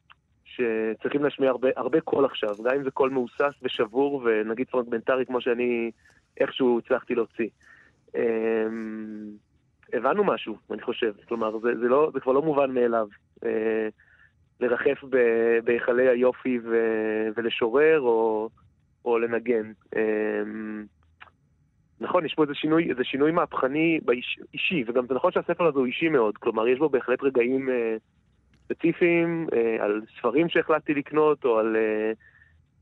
[0.46, 5.42] שצריכים להשמיע הרבה, הרבה קול עכשיו, גם אם זה קול מהוסס ושבור ונגיד פרגמנטרי כמו
[5.42, 5.92] שאני
[6.40, 7.50] איכשהו הצלחתי להוציא.
[8.16, 9.32] אמ,
[9.94, 11.14] הבנו משהו, אני חושב.
[11.28, 13.08] כלומר, זה, זה, לא, זה כבר לא מובן מאליו.
[13.46, 13.88] אה,
[14.60, 15.04] לרחף
[15.64, 16.76] בהיכלי היופי ו,
[17.36, 18.50] ולשורר או,
[19.06, 19.72] או לנגן.
[19.96, 20.86] אמ,
[22.00, 25.80] נכון, יש פה איזה שינוי, איזה שינוי מהפכני באיש, אישי, וגם זה נכון שהספר הזה
[25.80, 27.96] הוא אישי מאוד, כלומר, יש בו בהחלט רגעים אה,
[28.64, 32.12] ספציפיים אה, על ספרים שהחלטתי לקנות, או על, אה,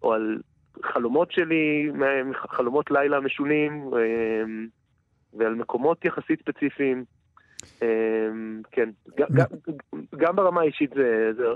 [0.04, 0.42] או על
[0.84, 1.92] חלומות שלי,
[2.36, 4.44] חלומות לילה משונים, אה,
[5.34, 7.04] ועל מקומות יחסית ספציפיים.
[7.82, 8.90] אמ, כן,
[10.18, 10.92] גם ברמה האישית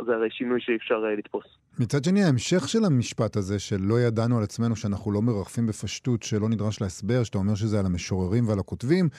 [0.06, 1.46] זה הרי שינוי שאי אפשר אה, לתפוס.
[1.80, 6.50] מצד שני, ההמשך של המשפט הזה, שלא ידענו על עצמנו שאנחנו לא מרחפים בפשטות, שלא
[6.50, 9.10] נדרש להסבר, שאתה אומר שזה על המשוררים ועל הכותבים,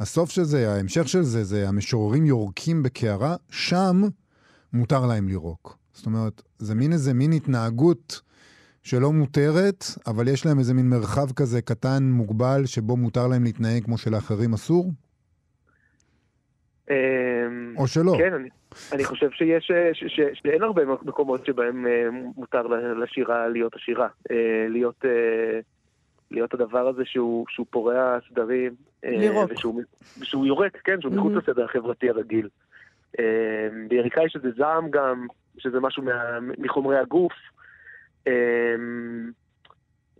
[0.00, 4.02] הסוף של זה, ההמשך של זה, זה המשוררים יורקים בקערה, שם
[4.72, 5.78] מותר להם לירוק.
[5.92, 8.20] זאת אומרת, זה מין איזה מין התנהגות
[8.82, 13.84] שלא מותרת, אבל יש להם איזה מין מרחב כזה קטן, מוגבל, שבו מותר להם להתנהג
[13.84, 14.92] כמו שלאחרים אסור?
[16.90, 18.14] אמ, או שלא.
[18.18, 18.48] כן, אני,
[18.92, 22.66] אני חושב שיש, ש, ש, שאין הרבה מקומות שבהם אה, מותר
[23.02, 24.08] לשירה להיות השירה.
[24.30, 25.60] אה, להיות, אה,
[26.30, 28.74] להיות הדבר הזה שהוא, שהוא פורע סדרים.
[29.02, 29.50] לירוק.
[29.50, 29.82] ושהוא,
[30.20, 31.50] ושהוא יורק, כן, שהוא מחוץ mm-hmm.
[31.50, 32.48] לסדר החברתי הרגיל.
[33.88, 35.26] ביריקה יש איזה זעם גם,
[35.58, 37.32] שזה משהו מה, מחומרי הגוף.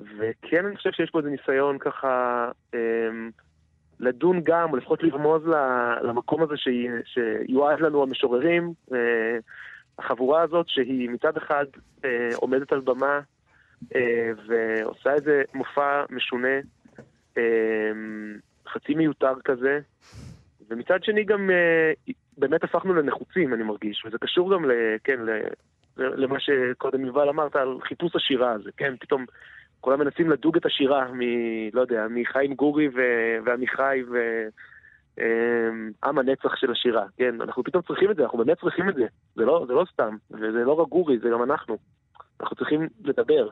[0.00, 2.50] וכן, אני חושב שיש פה איזה ניסיון ככה...
[4.00, 5.42] לדון גם, או לפחות לרמוז
[6.02, 6.54] למקום הזה
[7.04, 9.38] שיועד לנו המשוררים, אה,
[9.98, 11.64] החבורה הזאת שהיא מצד אחד
[12.04, 13.20] אה, עומדת על במה
[13.94, 16.59] אה, ועושה איזה מופע משונה,
[18.68, 19.80] חצי מיותר כזה,
[20.70, 21.50] ומצד שני גם
[22.38, 24.72] באמת הפכנו לנחוצים, אני מרגיש, וזה קשור גם, ל,
[25.04, 25.20] כן,
[25.96, 29.24] למה שקודם יובל אמרת על חיפוש השירה הזה, כן, פתאום
[29.85, 31.20] כולם מנסים לדוג את השירה מ...
[31.73, 33.01] לא יודע, מחיים גורי ו...
[33.44, 34.18] ועמיחי ו...
[35.18, 37.40] אמ, עם הנצח של השירה, כן?
[37.40, 39.07] אנחנו פתאום צריכים את זה, אנחנו באמת צריכים את זה.
[39.35, 41.77] זה לא, זה לא סתם, וזה לא רק גורי, זה גם אנחנו.
[42.40, 43.49] אנחנו צריכים לדבר.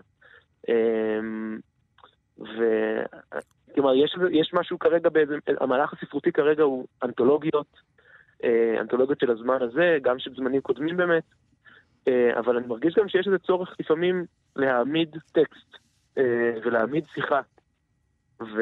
[0.68, 1.58] אמ,
[2.38, 2.64] ו...
[3.74, 5.34] כלומר, יש, יש משהו כרגע באיזה...
[5.60, 7.76] המהלך הספרותי כרגע הוא אנתולוגיות,
[8.44, 11.24] אה, אנתולוגיות של הזמן הזה, גם של זמנים קודמים באמת,
[12.08, 14.24] אה, אבל אני מרגיש גם שיש איזה צורך לפעמים
[14.56, 15.82] להעמיד טקסט
[16.64, 17.40] ולהעמיד שיחה.
[18.40, 18.56] וזאת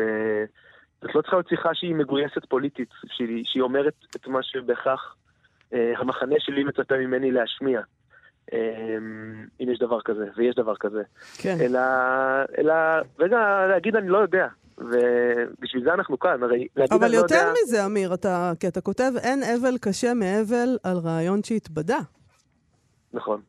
[1.15, 5.17] לא צריכה להיות שיחה שהיא מגויסת פוליטית, שהיא, שהיא אומרת את מה שבהכרח
[5.73, 7.81] המחנה שלי מצפה ממני להשמיע.
[9.61, 11.03] אם יש דבר כזה, ויש דבר כזה.
[11.39, 11.57] כן.
[11.61, 11.81] אלא,
[12.59, 12.75] אלא
[13.19, 14.47] רגע להגיד אני לא יודע,
[14.79, 17.37] ובשביל זה אנחנו כאן, הרי להגיד אבל אני לא יודע...
[17.37, 21.99] יותר מזה, אמיר, אתה, כי אתה כותב, אין אבל קשה מאבל על רעיון שהתבדה.
[23.13, 23.41] נכון.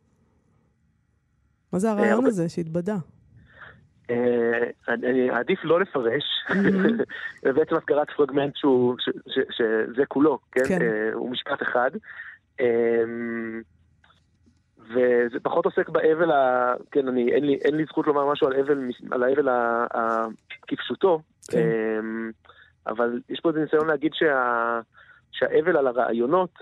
[1.73, 2.95] מה זה הרעיון הרבה- הזה שהתבדה?
[4.11, 6.23] אה, אני אעדיף לא לפרש,
[7.41, 8.95] זה בעצם קראת פרגמנט שהוא,
[9.27, 10.61] שזה כולו, כן?
[10.67, 10.81] כן.
[10.81, 11.91] אה, הוא משפט אחד.
[12.59, 13.03] אה,
[14.89, 16.73] וזה פחות עוסק באבל, ה...
[16.91, 19.85] כן, אני, אין לי, אין לי זכות לומר משהו על אבל, מס- על האבל ה-
[19.93, 20.27] ה-
[20.67, 21.21] כפשוטו,
[21.51, 21.67] כן.
[22.87, 24.79] אבל יש פה איזה ניסיון להגיד שה,
[25.31, 26.53] שהאבל על הרעיונות,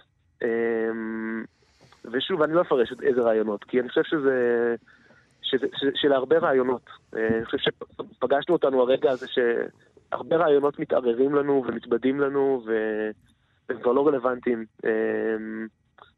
[2.11, 4.75] ושוב, אני לא אפרש איזה רעיונות, כי אני חושב שזה...
[5.49, 6.89] שזה, שזה, שלהרבה רעיונות.
[7.15, 13.91] אה, אני חושב שפגשנו אותנו הרגע הזה שהרבה רעיונות מתערערים לנו ומתבדים לנו והם כבר
[13.91, 14.65] לא רלוונטיים.
[14.85, 14.91] אה,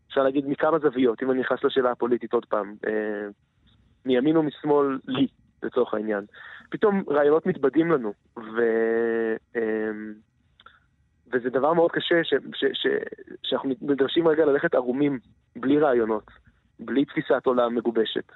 [0.07, 2.75] אפשר להגיד מכמה זוויות, אם אני נכנס לשאלה הפוליטית עוד פעם.
[2.87, 3.27] אה,
[4.05, 5.27] מימין ומשמאל לי,
[5.63, 6.25] לצורך העניין.
[6.69, 8.61] פתאום רעיונות מתבדים לנו, ו...
[11.33, 12.87] וזה דבר מאוד קשה ש, ש, ש,
[13.43, 15.19] שאנחנו נדרשים רגע ללכת ערומים,
[15.55, 16.23] בלי רעיונות,
[16.79, 18.31] בלי תפיסת עולם מגובשת.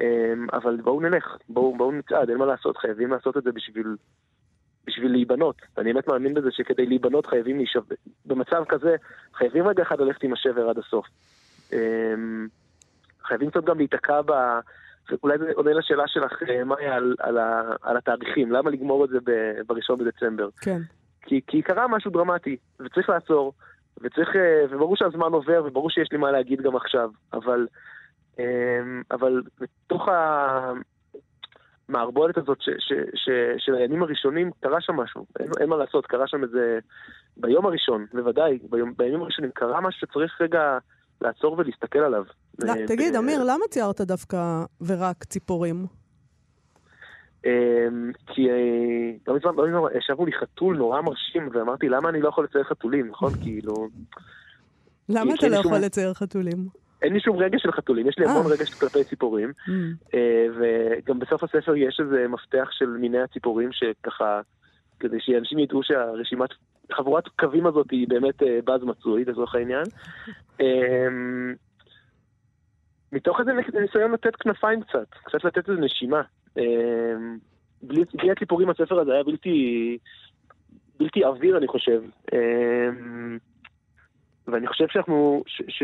[0.00, 3.96] אמ, אבל בואו נלך, בואו, בואו נצעד, אין מה לעשות, חייבים לעשות את זה בשביל,
[4.86, 5.56] בשביל להיבנות.
[5.78, 7.94] אני באמת מאמין בזה שכדי להיבנות חייבים להישבר.
[8.26, 8.96] במצב כזה,
[9.34, 11.06] חייבים רגע אחד ללכת עם השבר עד הסוף.
[11.72, 12.48] אמ,
[13.22, 14.32] חייבים קצת גם להיתקע ב...
[15.22, 17.38] אולי זה עונה לשאלה שלך, אה, מאיה, על, על,
[17.82, 18.52] על התאריכים.
[18.52, 20.48] למה לגמור את זה ב- בראשון בדצמבר?
[20.60, 20.80] כן.
[21.22, 23.52] כי, כי קרה משהו דרמטי, וצריך לעצור,
[24.00, 27.66] וצריך, אה, וברור שהזמן עובר, וברור שיש לי מה להגיד גם עכשיו, אבל,
[29.10, 30.08] אבל בתוך
[31.88, 36.06] המערבולת הזאת ש, ש, ש, של הימים הראשונים, קרה שם משהו, אין, אין מה לעשות,
[36.06, 36.78] קרה שם איזה,
[37.36, 40.78] ביום הראשון, בוודאי, ביום, בימים הראשונים קרה משהו שצריך רגע
[41.20, 42.24] לעצור ולהסתכל עליו.
[42.58, 45.86] לא, אה, תגיד, ו- אמיר, למה ציירת דווקא ורק ציפורים?
[47.44, 52.20] אמ, כי אה, לא מזמן, לא מזמן, ישבו לי חתול נורא מרשים, ואמרתי, למה אני
[52.20, 53.32] לא יכול לצייר חתולים, נכון?
[53.42, 53.88] כאילו...
[55.08, 56.68] למה אתה לא יכול לצייר חתולים?
[57.02, 58.30] אין לי שום רגש של חתולים, יש לי אה.
[58.30, 59.70] המון רגש כלפי ציפורים, Mm,
[60.14, 64.40] אה, וגם בסוף הספר יש איזה מפתח של מיני הציפורים שככה,
[65.00, 66.50] כדי שאנשים ידעו שהרשימת,
[66.92, 69.84] חבורת קווים הזאת היא באמת אה, באז מצוי, לצורך העניין.
[70.60, 71.08] אה,
[73.12, 76.22] מתוך איזה ניסיון לתת כנפיים קצת, קצת לתת איזה נשימה.
[76.58, 77.14] אה,
[77.82, 79.98] בלי, בלי הציפורים הספר הזה היה בלתי,
[80.98, 82.02] בלתי עביר, אני חושב.
[82.32, 82.88] אה,
[84.48, 85.82] ואני חושב שאנחנו, ש,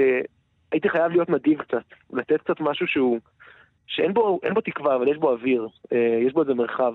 [0.72, 3.18] שהייתי חייב להיות נדיב קצת, לתת קצת משהו שהוא,
[3.86, 6.92] שאין בו, בו תקווה, אבל יש בו אוויר, אה, יש בו איזה מרחב.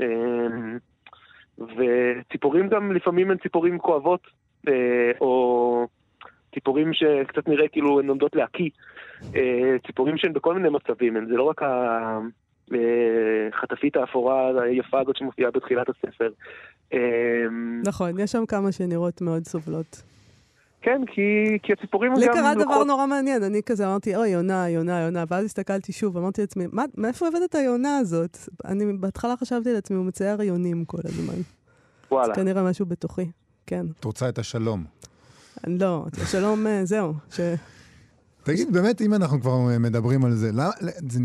[0.00, 0.06] אה,
[1.58, 4.20] וציפורים גם לפעמים הן ציפורים כואבות,
[4.68, 5.86] אה, או
[6.54, 8.70] ציפורים שקצת נראה כאילו הן עומדות להקיא.
[9.36, 11.62] אה, ציפורים שהן בכל מיני מצבים, זה לא רק
[13.52, 16.30] החטפית האפורה היפה הזאת שמופיעה בתחילת הספר.
[16.92, 16.98] אה,
[17.84, 20.02] נכון, יש שם כמה שנראות מאוד סובלות.
[20.82, 21.20] כן, כי,
[21.62, 25.00] כי הציפורים לי גם קרה דבר לוקחות- נורא מעניין, אני כזה אמרתי, אוי, יונה, יונה,
[25.00, 28.38] יונה, ואז הסתכלתי שוב, אמרתי לעצמי, "מה- מאיפה הבאת את היונה הזאת?
[28.64, 31.34] אני בהתחלה חשבתי לעצמי, הוא מצייר יונים כל הזמן.
[32.10, 32.26] וואלה.
[32.26, 33.30] זה כנראה משהו בתוכי,
[33.66, 33.86] כן.
[34.00, 34.84] את רוצה את השלום.
[35.66, 37.40] לא, שלום, אה, זהו, ש...
[38.42, 40.70] תגיד, באמת, אם אנחנו כבר אה, מדברים על זה, למה,
[41.08, 41.20] זה,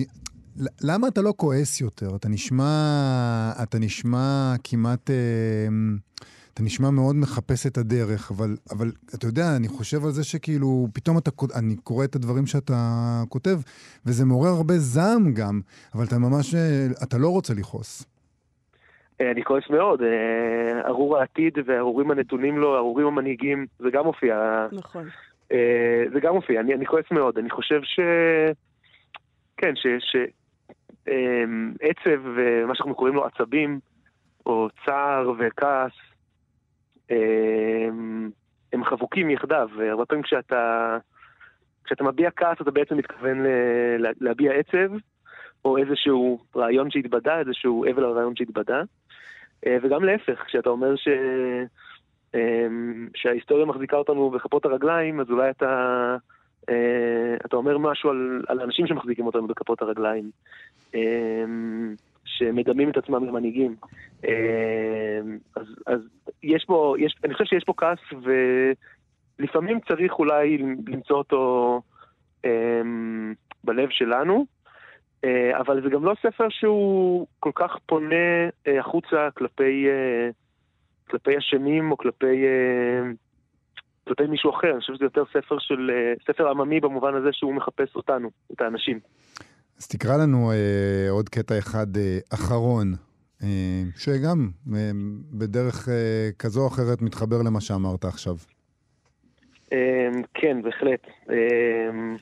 [0.81, 2.15] למה אתה לא כועס יותר?
[2.15, 2.71] אתה נשמע,
[3.63, 5.15] אתה נשמע כמעט, אה,
[6.55, 10.87] אתה נשמע מאוד מחפש את הדרך, אבל, אבל אתה יודע, אני חושב על זה שכאילו,
[10.93, 12.75] פתאום אתה, אני קורא את הדברים שאתה
[13.29, 13.57] כותב,
[14.05, 15.61] וזה מעורר הרבה זעם גם,
[15.95, 18.05] אבל אתה ממש, אה, אתה לא רוצה לכעוס.
[19.21, 24.67] אה, אני כועס מאוד, אה, ארור העתיד והארורים הנתונים לו, הארורים המנהיגים, זה גם מופיע.
[24.71, 25.05] נכון.
[26.13, 27.37] זה גם מופיע, אני, אני כועס מאוד.
[27.37, 27.99] אני חושב ש...
[29.57, 29.87] כן, ש...
[29.99, 30.15] ש...
[31.81, 33.79] עצב ומה שאנחנו קוראים לו עצבים,
[34.45, 35.91] או צער וכעס,
[38.73, 40.97] הם חבוקים יחדיו, והרבה פעמים כשאתה,
[41.83, 43.45] כשאתה מביע כעס אתה בעצם מתכוון
[43.99, 44.95] להביע עצב,
[45.65, 48.81] או איזשהו רעיון שהתבדה, איזשהו אבל על רעיון שהתבדה.
[49.65, 51.07] אה, וגם להפך, כשאתה אומר ש...
[52.35, 56.15] אמ, שההיסטוריה מחזיקה אותנו בכפות הרגליים, אז אולי אתה,
[56.69, 60.29] אה, אתה אומר משהו על, על האנשים שמחזיקים אותנו בכפות הרגליים,
[60.93, 63.75] אמ, שמדמים את עצמם למנהיגים.
[64.23, 64.31] אמ,
[65.55, 65.99] אז, אז
[66.43, 67.99] יש פה, יש, אני חושב שיש פה כעס,
[69.39, 70.57] ולפעמים צריך אולי
[70.87, 71.81] למצוא אותו
[73.63, 74.45] בלב שלנו.
[75.25, 80.29] אה, אבל זה גם לא ספר שהוא כל כך פונה אה, החוצה כלפי, אה,
[81.09, 82.45] כלפי אשמים או כלפי,
[84.07, 84.71] כלפי מישהו אחר.
[84.71, 85.91] אני חושב שזה יותר ספר של,
[86.27, 88.99] ספר עממי במובן הזה שהוא מחפש אותנו, את האנשים.
[89.77, 92.93] אז תקרא לנו אה, עוד קטע אחד אה, אחרון,
[93.43, 94.91] אה, שגם אה,
[95.31, 98.35] בדרך אה, כזו או אחרת מתחבר למה שאמרת עכשיו.
[99.73, 101.07] אה, כן, בהחלט.
[101.29, 102.15] אה,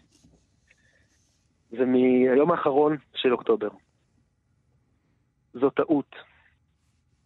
[1.72, 3.70] זה מהיום האחרון של אוקטובר.
[5.54, 6.16] זו טעות.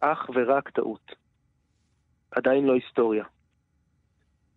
[0.00, 1.12] אך ורק טעות.
[2.30, 3.24] עדיין לא היסטוריה.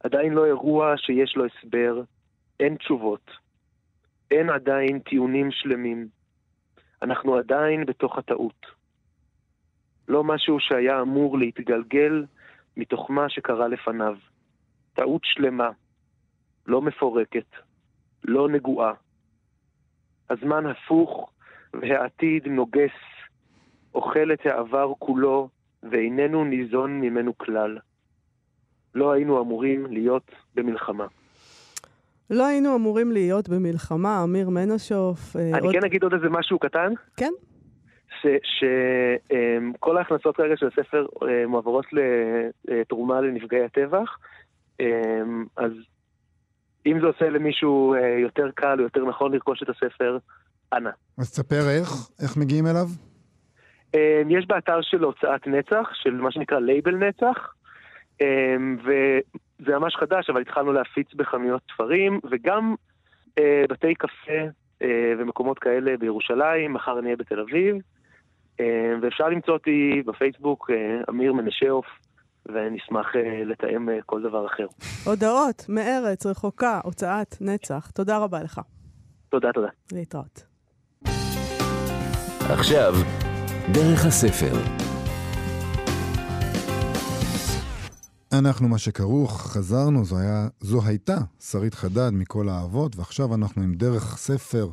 [0.03, 2.01] עדיין לא אירוע שיש לו הסבר,
[2.59, 3.31] אין תשובות.
[4.31, 6.07] אין עדיין טיעונים שלמים.
[7.01, 8.65] אנחנו עדיין בתוך הטעות.
[10.07, 12.25] לא משהו שהיה אמור להתגלגל
[12.77, 14.17] מתוך מה שקרה לפניו.
[14.93, 15.69] טעות שלמה,
[16.67, 17.55] לא מפורקת,
[18.23, 18.93] לא נגועה.
[20.29, 21.31] הזמן הפוך
[21.73, 22.97] והעתיד נוגס,
[23.95, 25.49] אוכל את העבר כולו
[25.83, 27.77] ואיננו ניזון ממנו כלל.
[28.95, 31.07] לא היינו אמורים להיות במלחמה.
[32.31, 35.35] לא היינו אמורים להיות במלחמה, אמיר מנשוף.
[35.35, 35.75] אה, אני עוד...
[35.75, 36.93] כן אגיד עוד איזה משהו קטן.
[37.17, 37.31] כן.
[38.43, 41.85] שכל ההכנסות כרגע של הספר אה, מועברות
[42.65, 44.17] לתרומה לנפגעי הטבח,
[45.57, 45.71] אז
[46.85, 50.17] אם זה עושה למישהו אה, יותר קל או יותר נכון לרכוש את הספר,
[50.73, 50.89] אנא.
[51.17, 51.89] אז תספר איך,
[52.23, 52.85] איך מגיעים אליו?
[53.95, 57.53] אה, יש באתר של הוצאת נצח, של מה שנקרא לייבל נצח,
[59.61, 62.75] אה, וזה ממש חדש, אבל התחלנו להפיץ בחנויות ספרים, וגם
[63.69, 64.41] בתי קפה
[65.19, 67.75] ומקומות כאלה בירושלים, מחר נהיה בתל אביב,
[69.01, 70.69] ואפשר למצוא אותי בפייסבוק,
[71.09, 71.85] אמיר מנשאוף.
[72.45, 74.65] ונשמח אה, לתאם אה, כל דבר אחר.
[75.05, 77.91] הודעות מארץ רחוקה, הוצאת נצח.
[77.91, 78.61] תודה רבה לך.
[79.29, 79.67] תודה, תודה.
[79.91, 80.43] להתראות.
[82.49, 82.93] עכשיו,
[83.73, 84.90] דרך הספר.
[88.33, 93.73] אנחנו מה שכרוך, חזרנו, זו, היה, זו הייתה שרית חדד מכל האהבות, ועכשיו אנחנו עם
[93.73, 94.69] דרך ספר.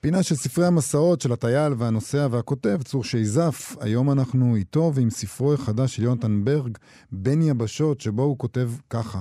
[0.00, 3.76] פינה של ספרי המסעות של הטייל והנוסע והכותב, צור שייזף.
[3.80, 6.78] היום אנחנו איתו ועם ספרו החדש של יונתן ברג,
[7.12, 9.20] בין יבשות, שבו הוא כותב ככה: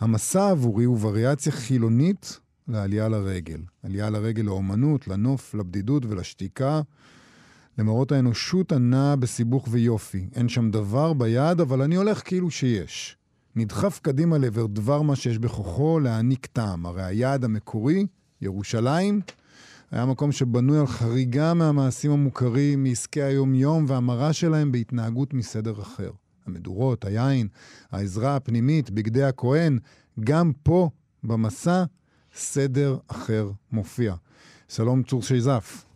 [0.00, 3.60] המסע עבורי הוא וריאציה חילונית לעלייה לרגל.
[3.82, 6.80] עלייה לרגל לאומנות, לנוף, לבדידות ולשתיקה.
[7.78, 10.28] למראות האנושות הנעה בסיבוך ויופי.
[10.34, 13.16] אין שם דבר ביד, אבל אני הולך כאילו שיש.
[13.56, 16.86] נדחף קדימה לעבר דבר מה שיש בכוחו להעניק טעם.
[16.86, 18.06] הרי היעד המקורי,
[18.40, 19.20] ירושלים,
[19.90, 26.10] היה מקום שבנוי על חריגה מהמעשים המוכרים, מעסקי היום-יום והמרה שלהם בהתנהגות מסדר אחר.
[26.46, 27.48] המדורות, היין,
[27.90, 29.78] העזרה הפנימית, בגדי הכהן,
[30.20, 30.90] גם פה,
[31.24, 31.84] במסע,
[32.34, 34.14] סדר אחר מופיע.
[34.68, 35.87] שלום צור שייזף.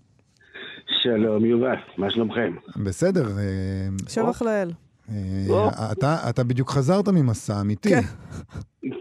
[1.02, 2.52] שלום יובל, מה שלומכם?
[2.84, 3.24] בסדר.
[3.38, 4.70] אה, שבח לאל.
[5.10, 7.88] אה, אתה, אתה בדיוק חזרת ממסע אמיתי.
[7.88, 8.00] כן,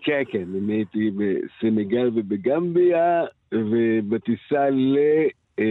[0.03, 4.97] כן, כן, אני הייתי בסנגל ובגמביה, ובטיסה ל...
[5.51, 5.63] Uh,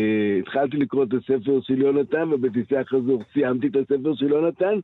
[0.43, 4.79] התחלתי לקרוא את הספר של יונתן, ובטיסה החזור סיימתי את הספר של יונתן,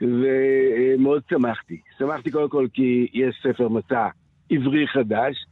[0.00, 1.80] ומאוד שמחתי.
[1.98, 4.08] שמחתי קודם כל כי יש ספר מסע
[4.50, 5.46] עברי חדש,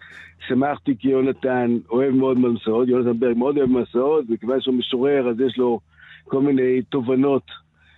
[0.49, 5.41] שמחתי כי יונתן אוהב מאוד מסעות, יונתן ברג מאוד אוהב מסעות, וכיוון שהוא משורר אז
[5.41, 5.81] יש לו
[6.25, 7.43] כל מיני תובנות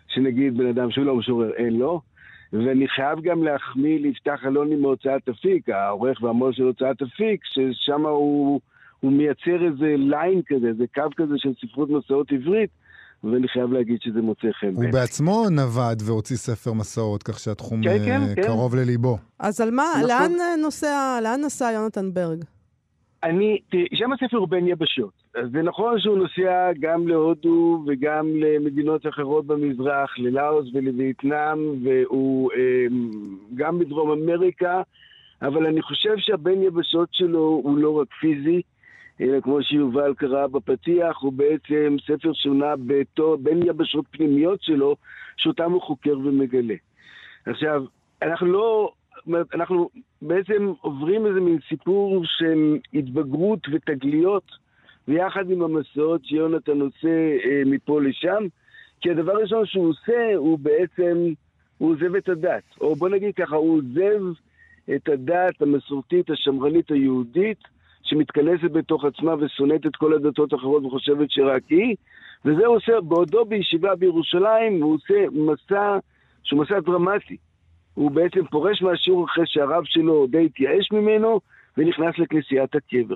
[0.09, 2.01] שנגיד בן אדם שהוא לא משורר אין לו.
[2.53, 8.61] ואני חייב גם להחמיא ליפתח אלוני מהוצאת אפיק, העורך והמו"ל של הוצאת אפיק, ששם הוא,
[9.01, 12.70] הוא מייצר איזה ליין כזה, איזה קו כזה של ספרות מסעות עברית,
[13.25, 14.75] ואני חייב להגיד שזה מוצא חן.
[14.75, 18.43] הוא בעצמו נווד והוציא ספר מסעות, כך שהתחום כן, כן, אה, כן.
[18.43, 18.79] קרוב כן.
[18.79, 19.18] לליבו.
[19.39, 20.09] אז על מה, נכון.
[20.09, 22.45] לאן נוסע, לאן נסע יונתן ברג?
[23.25, 25.12] אני, תראי, שם הספר הוא בין יבשות.
[25.35, 32.87] אז זה נכון שהוא נוסע גם להודו וגם למדינות אחרות במזרח, ללאוס ולווייטנאם, והוא אה,
[33.55, 34.83] גם בדרום אמריקה,
[35.43, 38.62] אבל אני חושב שהבין יבשות שלו הוא לא רק פיזי,
[39.21, 44.97] אלא כמו שיובל קרא בפתיח, הוא בעצם ספר שונה בתו, בין יבשות פנימיות שלו,
[45.37, 46.75] שאותם הוא חוקר ומגלה.
[47.47, 47.85] עכשיו,
[48.23, 48.93] אנחנו לא,
[49.55, 49.89] אנחנו
[50.23, 54.51] בעצם עוברים איזה מין סיפור של התבגרות ותגליות,
[55.09, 58.45] ויחד עם המסעות שיונתן עושה אה, מפה לשם,
[59.01, 61.33] כי הדבר הראשון שהוא עושה הוא בעצם,
[61.79, 62.62] הוא עוזב את הדת.
[62.81, 64.23] או בוא נגיד ככה, הוא עוזב
[64.95, 67.59] את הדת המסורתית, השמרנית היהודית,
[68.05, 71.96] שמתכנסת בתוך עצמה ושונאת את כל הדתות האחרות וחושבת שרק היא,
[72.44, 75.98] וזה הוא עושה בעודו בישיבה בירושלים, הוא עושה מסע
[76.42, 77.36] שהוא מסע דרמטי.
[77.94, 81.40] הוא בעצם פורש מהשיעור אחרי שהרב שלו די התייאש ממנו,
[81.78, 83.14] ונכנס לכנסיית הקבר.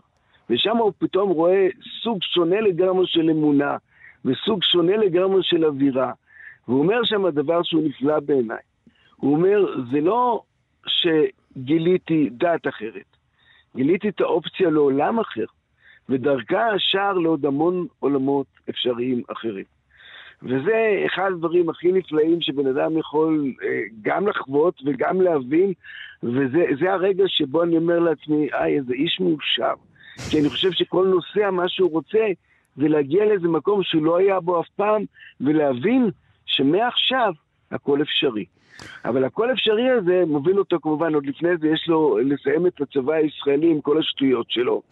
[0.51, 1.66] ושם הוא פתאום רואה
[2.03, 3.76] סוג שונה לגמרי של אמונה,
[4.24, 6.12] וסוג שונה לגמרי של אווירה.
[6.68, 8.59] והוא אומר שם דבר שהוא נפלא בעיניי.
[9.16, 10.43] הוא אומר, זה לא
[10.86, 13.16] שגיליתי דת אחרת,
[13.79, 15.45] גיליתי את האופציה לעולם אחר,
[16.09, 19.64] ודרכה השער לעוד המון עולמות אפשריים אחרים.
[20.43, 25.72] וזה אחד הדברים הכי נפלאים שבן אדם יכול אה, גם לחוות וגם להבין,
[26.22, 29.74] וזה הרגע שבו אני אומר לעצמי, איי, איזה איש מאושר.
[30.31, 32.26] כי אני חושב שכל נוסע, מה שהוא רוצה,
[32.76, 35.03] זה להגיע לאיזה מקום שהוא לא היה בו אף פעם,
[35.41, 36.11] ולהבין
[36.47, 37.33] שמעכשיו
[37.70, 38.45] הכל אפשרי.
[39.05, 43.12] אבל הכל אפשרי הזה מוביל אותו כמובן, עוד לפני זה יש לו לסיים את הצבא
[43.12, 44.83] הישראלי עם כל השטויות שלו.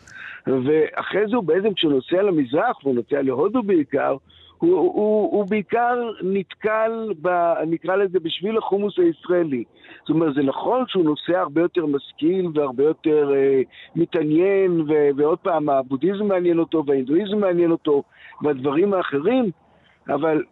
[0.47, 4.17] ואחרי זה הוא בעצם כשהוא נוסע למזרח, והוא נוסע להודו בעיקר,
[4.59, 7.29] הוא, הוא, הוא בעיקר נתקל, ב,
[7.67, 9.65] נקרא לזה, בשביל החומוס הישראלי.
[10.01, 13.61] זאת אומרת, זה נכון שהוא נוסע הרבה יותר משכיל והרבה יותר אה,
[13.97, 18.03] מתעניין, ו, ועוד פעם, הבודהיזם מעניין אותו וההינדואיזם מעניין אותו
[18.43, 19.51] והדברים האחרים,
[20.09, 20.43] אבל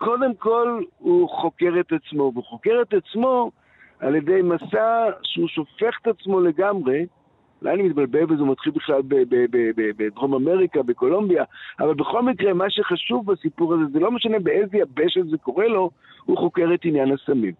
[0.00, 3.50] קודם כל הוא חוקר את עצמו, והוא חוקר את עצמו
[3.98, 7.06] על ידי מסע שהוא שופך את עצמו לגמרי,
[7.62, 9.02] אולי אני מתבלבל וזה מתחיל בכלל
[9.96, 11.44] בדרום אמריקה, בקולומביה,
[11.80, 15.90] אבל בכל מקרה, מה שחשוב בסיפור הזה, זה לא משנה באיזה יבשת זה קורה לו,
[16.24, 17.54] הוא חוקר את עניין הסמים.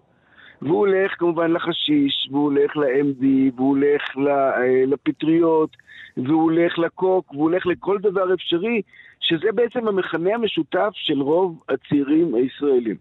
[0.62, 3.24] והוא הולך כמובן לחשיש, והוא הולך ל-MD,
[3.56, 5.76] והוא הולך אה, לפטריות,
[6.16, 8.82] והוא הולך לקוק, והוא הולך לכל דבר אפשרי,
[9.20, 12.96] שזה בעצם המכנה המשותף של רוב הצעירים הישראלים.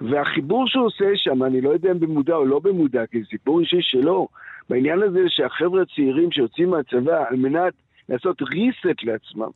[0.00, 3.60] והחיבור שהוא עושה שם, אני לא יודע אם במודע או לא במודע, כי זה סיפור
[3.60, 4.28] אישי שלו,
[4.70, 7.72] בעניין הזה שהחבר'ה הצעירים שיוצאים מהצבא על מנת
[8.08, 9.50] לעשות reset לעצמם,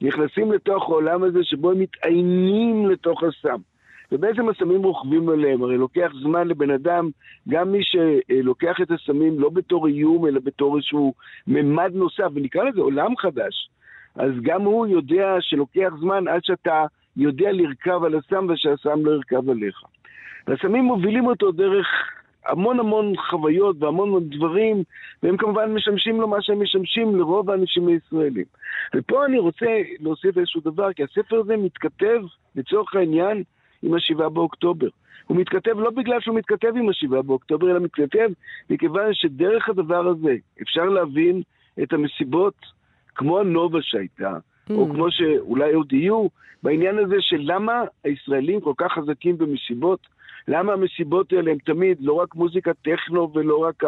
[0.00, 3.60] נכנסים לתוך העולם הזה שבו הם מתעיינים לתוך הסם.
[4.12, 7.10] ובעצם הסמים רוכבים עליהם, הרי לוקח זמן לבן אדם,
[7.48, 11.14] גם מי שלוקח את הסמים לא בתור איום, אלא בתור איזשהו
[11.46, 13.70] ממד נוסף, ונקרא לזה עולם חדש.
[14.18, 16.84] אז גם הוא יודע שלוקח זמן עד שאתה
[17.16, 19.82] יודע לרכב על הסם ושהסם לא ירכב עליך.
[20.46, 21.86] והסמים מובילים אותו דרך
[22.46, 24.82] המון המון חוויות והמון דברים,
[25.22, 28.44] והם כמובן משמשים לו מה שהם משמשים לרוב האנשים הישראלים.
[28.96, 29.66] ופה אני רוצה
[30.00, 32.20] להוסיף איזשהו דבר, כי הספר הזה מתכתב,
[32.56, 33.42] לצורך העניין,
[33.82, 34.88] עם השבעה באוקטובר.
[35.26, 38.28] הוא מתכתב לא בגלל שהוא מתכתב עם השבעה באוקטובר, אלא מתכתב
[38.70, 41.42] מכיוון שדרך הדבר הזה אפשר להבין
[41.82, 42.77] את המסיבות
[43.18, 44.72] כמו הנובה שהייתה, mm.
[44.72, 46.26] או כמו שאולי עוד יהיו,
[46.62, 50.00] בעניין הזה של למה הישראלים כל כך חזקים במסיבות,
[50.48, 53.82] למה המסיבות האלה הן תמיד לא רק מוזיקה טכנו ולא רק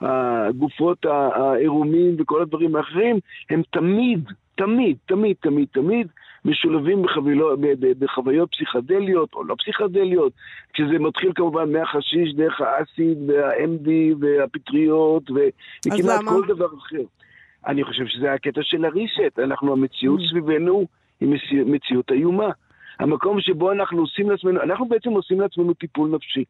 [0.00, 3.18] הגופות העירומים וכל הדברים האחרים,
[3.50, 4.20] הם תמיד,
[4.54, 6.08] תמיד, תמיד, תמיד, תמיד
[6.44, 7.56] משולבים בחבילו,
[7.98, 10.32] בחוויות פסיכדליות או לא פסיכדליות,
[10.72, 13.88] כשזה מתחיל כמובן מהחשיש דרך האסיד וה-MD
[14.20, 17.02] והפטריות וכמעט כל דבר אחר.
[17.66, 20.28] אני חושב שזה הקטע של הריסט, אנחנו, המציאות mm.
[20.28, 20.86] סביבנו
[21.20, 21.28] היא
[21.66, 22.50] מציאות איומה.
[22.98, 26.44] המקום שבו אנחנו עושים לעצמנו, אנחנו בעצם עושים לעצמנו טיפול נפשי.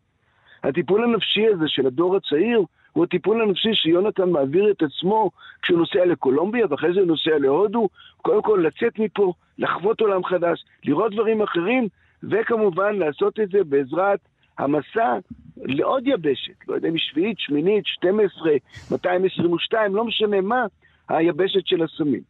[0.64, 5.30] הטיפול הנפשי הזה של הדור הצעיר הוא הטיפול הנפשי שיונתן מעביר את עצמו
[5.62, 7.88] כשהוא נוסע לקולומביה ואחרי זה הוא נוסע להודו,
[8.22, 11.88] קודם כל לצאת מפה, לחוות עולם חדש, לראות דברים אחרים,
[12.22, 14.20] וכמובן לעשות את זה בעזרת
[14.58, 15.18] המסע
[15.56, 18.52] לעוד יבשת, לא יודע אם שביעית, שמינית, 12,
[18.90, 20.66] 222, לא משנה מה,
[21.08, 22.20] היבשת של הסמים.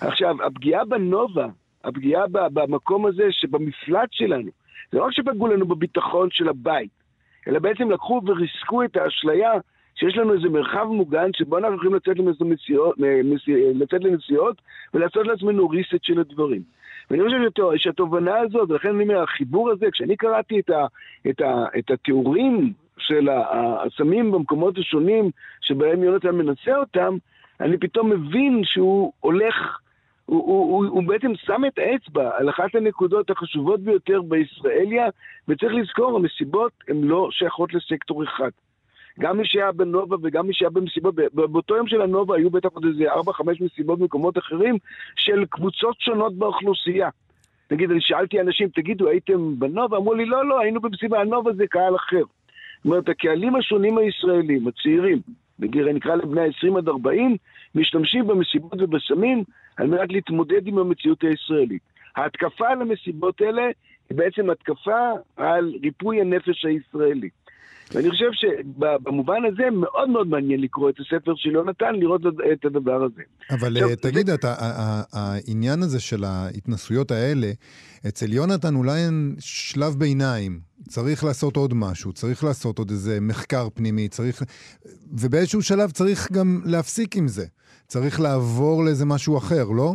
[0.00, 1.46] עכשיו, הפגיעה בנובה,
[1.84, 4.50] הפגיעה במקום הזה שבמפלט שלנו,
[4.92, 6.90] זה לא רק שפגעו לנו בביטחון של הבית,
[7.48, 9.52] אלא בעצם לקחו וריסקו את האשליה
[9.94, 12.94] שיש לנו איזה מרחב מוגן שבו אנחנו יכולים לצאת, למסיעות,
[13.74, 14.62] לצאת לנסיעות
[14.94, 16.62] ולעשות לעצמנו ריסט של הדברים.
[17.10, 17.36] ואני חושב
[17.76, 20.86] שהתובנה הזאת, ולכן אני אומר, החיבור הזה, כשאני קראתי את, ה,
[21.30, 27.16] את, ה, את התיאורים של הסמים במקומות השונים שבהם יונתן מנסה אותם,
[27.60, 29.78] אני פתאום מבין שהוא הולך,
[30.26, 35.08] הוא, הוא, הוא, הוא בעצם שם את האצבע על אחת הנקודות החשובות ביותר בישראליה,
[35.48, 38.50] וצריך לזכור, המסיבות הן לא שייכות לסקטור אחד.
[39.18, 42.84] גם מי שהיה בנובה וגם מי שהיה במסיבות, באותו יום של הנובה היו בטח עוד
[42.84, 43.18] איזה 4-5
[43.60, 44.78] מסיבות במקומות אחרים
[45.16, 47.08] של קבוצות שונות באוכלוסייה.
[47.70, 49.96] נגיד, אני שאלתי אנשים, תגידו, הייתם בנובה?
[49.96, 52.22] אמרו לי, לא, לא, היינו במסיבה, הנובה זה קהל אחר.
[52.76, 55.18] זאת אומרת, הקהלים השונים הישראלים, הצעירים,
[55.94, 57.36] נקרא להם בני 20 עד 40,
[57.74, 59.44] משתמשים במסיבות ובסמים
[59.76, 61.82] על מנת להתמודד עם המציאות הישראלית.
[62.16, 63.62] ההתקפה על המסיבות האלה
[64.10, 67.28] היא בעצם התקפה על ריפוי הנפש הישראלי.
[67.94, 72.20] ואני חושב שבמובן הזה מאוד מאוד מעניין לקרוא את הספר של יונתן, לראות
[72.52, 73.22] את הדבר הזה.
[73.50, 74.34] אבל עכשיו, תגיד, זה...
[74.34, 74.54] אתה,
[75.12, 77.50] העניין הזה של ההתנסויות האלה,
[78.08, 80.60] אצל יונתן אולי אין שלב ביניים.
[80.88, 84.42] צריך לעשות עוד משהו, צריך לעשות עוד איזה מחקר פנימי, צריך...
[85.12, 87.46] ובאיזשהו שלב צריך גם להפסיק עם זה.
[87.86, 89.94] צריך לעבור לאיזה משהו אחר, לא?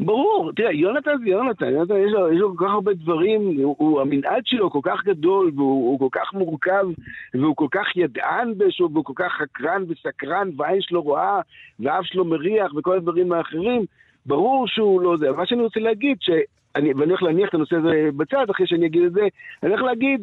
[0.00, 3.76] ברור, תראה, יונתן זה יונתן, יונתן יש לו, יש לו כל כך הרבה דברים, הוא,
[3.78, 6.84] הוא, המנעד שלו כל כך גדול, והוא כל כך מורכב,
[7.34, 11.40] והוא כל כך ידען באיזשהו, והוא כל כך חקרן וסקרן, והעין שלו רואה,
[11.80, 13.84] והאף שלו מריח, וכל הדברים האחרים,
[14.26, 15.32] ברור שהוא לא זה.
[15.32, 19.02] מה שאני רוצה להגיד, שאני, ואני הולך להניח את הנושא הזה בצד, אחרי שאני אגיד
[19.02, 19.28] את זה,
[19.62, 20.22] אני הולך להגיד,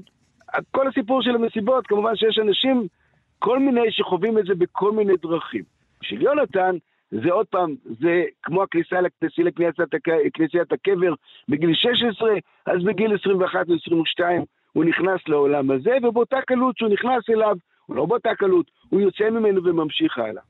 [0.71, 2.87] כל הסיפור של המסיבות, כמובן שיש אנשים,
[3.39, 5.63] כל מיני שחווים את זה בכל מיני דרכים.
[6.01, 6.75] בשביל יונתן,
[7.11, 8.95] זה עוד פעם, זה כמו הכניסה
[9.37, 11.13] לכנסיית הקבר
[11.49, 12.29] בגיל 16,
[12.65, 14.41] אז בגיל 21 או 22
[14.73, 17.57] הוא נכנס לעולם הזה, ובאותה קלות שהוא נכנס אליו,
[17.89, 20.43] או לא באותה קלות, הוא יוצא ממנו וממשיך הלאה.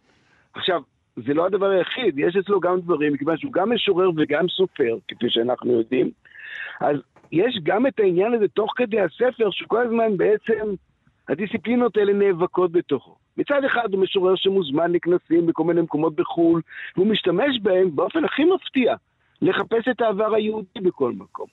[0.53, 0.81] עכשיו,
[1.15, 5.29] זה לא הדבר היחיד, יש אצלו גם דברים, מכיוון שהוא גם משורר וגם סופר, כפי
[5.29, 6.09] שאנחנו יודעים,
[6.81, 6.97] אז
[7.31, 10.73] יש גם את העניין הזה תוך כדי הספר, שכל הזמן בעצם
[11.29, 13.15] הדיסציפלינות האלה נאבקות בתוכו.
[13.37, 16.61] מצד אחד הוא משורר שמוזמן לכנסים בכל מיני מקומות בחו"ל,
[16.95, 18.95] והוא משתמש בהם באופן הכי מפתיע
[19.41, 21.47] לחפש את העבר היהודי בכל מקום.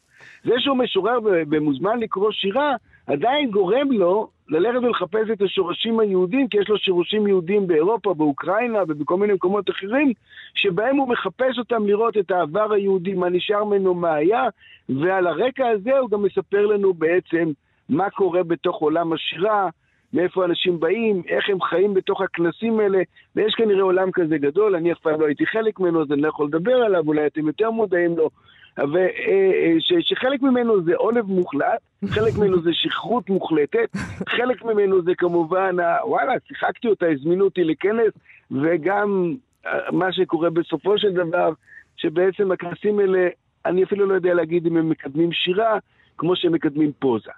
[0.44, 2.74] זה שהוא משורר ומוזמן לקרוא שירה,
[3.06, 8.78] עדיין גורם לו ללכת ולחפש את השורשים היהודים, כי יש לו שירושים יהודים באירופה, באוקראינה
[8.88, 10.12] ובכל מיני מקומות אחרים,
[10.54, 14.42] שבהם הוא מחפש אותם לראות את העבר היהודי, מה נשאר ממנו, מה היה,
[14.88, 17.52] ועל הרקע הזה הוא גם מספר לנו בעצם
[17.88, 19.68] מה קורה בתוך עולם השירה,
[20.12, 22.98] מאיפה אנשים באים, איך הם חיים בתוך הכנסים האלה,
[23.36, 26.28] ויש כנראה עולם כזה גדול, אני אף פעם לא הייתי חלק ממנו, אז אני לא
[26.28, 28.30] יכול לדבר עליו, אולי אתם יותר מודעים לו,
[28.78, 33.88] אבל אה, אה, ש, שחלק ממנו זה עולב מוחלט, חלק ממנו זה שכרות מוחלטת,
[34.36, 38.12] חלק ממנו זה כמובן, וואלה, שיחקתי אותה, הזמינו אותי לכנס,
[38.50, 39.34] וגם
[39.66, 41.52] אה, מה שקורה בסופו של דבר,
[41.96, 43.28] שבעצם הכנסים האלה,
[43.66, 45.78] אני אפילו לא יודע להגיד אם הם מקדמים שירה,
[46.18, 47.30] כמו שהם מקדמים פוזה.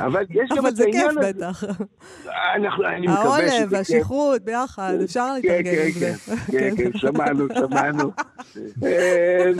[0.00, 1.20] אבל יש גם את העניין הזה.
[1.20, 1.64] אבל זה כיף בטח.
[2.86, 3.58] אני מקווה שזה כיף.
[3.58, 6.12] העולב והשכרות ביחד, אפשר להתארגן עם זה.
[6.52, 8.10] כן, כן, שמענו, שמענו.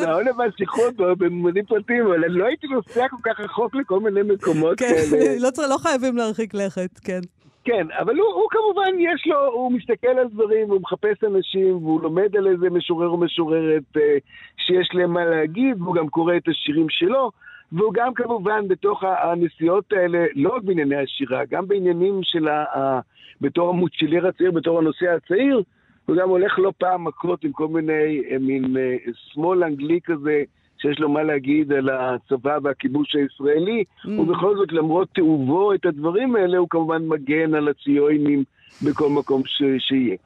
[0.08, 4.78] העולב והשכרות במובנים פרטיים, אבל אני לא הייתי נוסע כל כך רחוק לכל מיני מקומות
[4.78, 5.48] כאלה.
[5.72, 7.20] לא חייבים להרחיק לכת, כן.
[7.64, 12.02] כן, אבל הוא, הוא כמובן, יש לו, הוא מסתכל על דברים, הוא מחפש אנשים, והוא
[12.02, 14.16] לומד על איזה משורר או משוררת אה,
[14.56, 17.30] שיש להם מה להגיד, והוא גם קורא את השירים שלו.
[17.72, 23.00] והוא גם כמובן בתוך הנסיעות האלה, לא רק בענייני השירה, גם בעניינים של ה...
[23.40, 25.62] בתור המוצ'ילר הצעיר, בתור הנוסע הצעיר,
[26.06, 30.42] הוא גם הולך לא פעם מכות עם כל מיני, אה, מין אה, שמאל אנגלי כזה,
[30.78, 34.08] שיש לו מה להגיד על הצבא והכיבוש הישראלי, mm.
[34.08, 38.44] ובכל זאת, למרות תיעובו את הדברים האלה, הוא כמובן מגן על הציונים
[38.82, 39.62] בכל מקום ש...
[39.78, 40.16] שיהיה.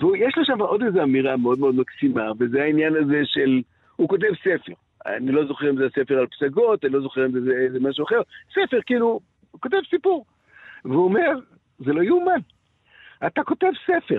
[0.00, 3.62] ויש לו שם עוד איזו אמירה מאוד מאוד מקסימה, וזה העניין הזה של...
[3.96, 4.72] הוא כותב ספר.
[5.06, 8.04] אני לא זוכר אם זה הספר על פסגות, אני לא זוכר אם זה, זה משהו
[8.04, 8.20] אחר.
[8.52, 10.24] ספר, כאילו, הוא כותב סיפור.
[10.84, 11.30] והוא אומר,
[11.78, 12.40] זה לא יאומן.
[13.26, 14.18] אתה כותב ספר.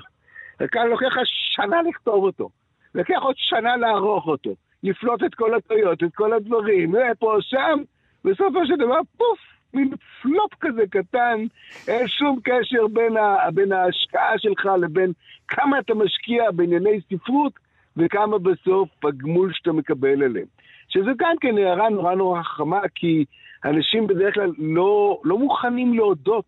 [0.60, 2.50] וכאן לוקח לך שנה לכתוב אותו.
[2.96, 4.56] לוקח עוד שנה לערוך אותו.
[4.84, 7.80] לפלוט את כל הטעויות, את כל הדברים, פה, שם,
[8.26, 9.40] בסופו של דבר, פוף,
[9.74, 11.46] מין פלופ כזה קטן,
[11.88, 15.12] אין שום קשר בין, ה, בין ההשקעה שלך לבין
[15.48, 17.54] כמה אתה משקיע בענייני ספרות
[17.98, 20.55] וכמה בסוף הגמול שאתה מקבל עליהם.
[20.96, 23.26] שזה גם כן הערה נורא נורא חכמה, כי
[23.66, 26.46] אנשים בדרך כלל לא, לא מוכנים להודות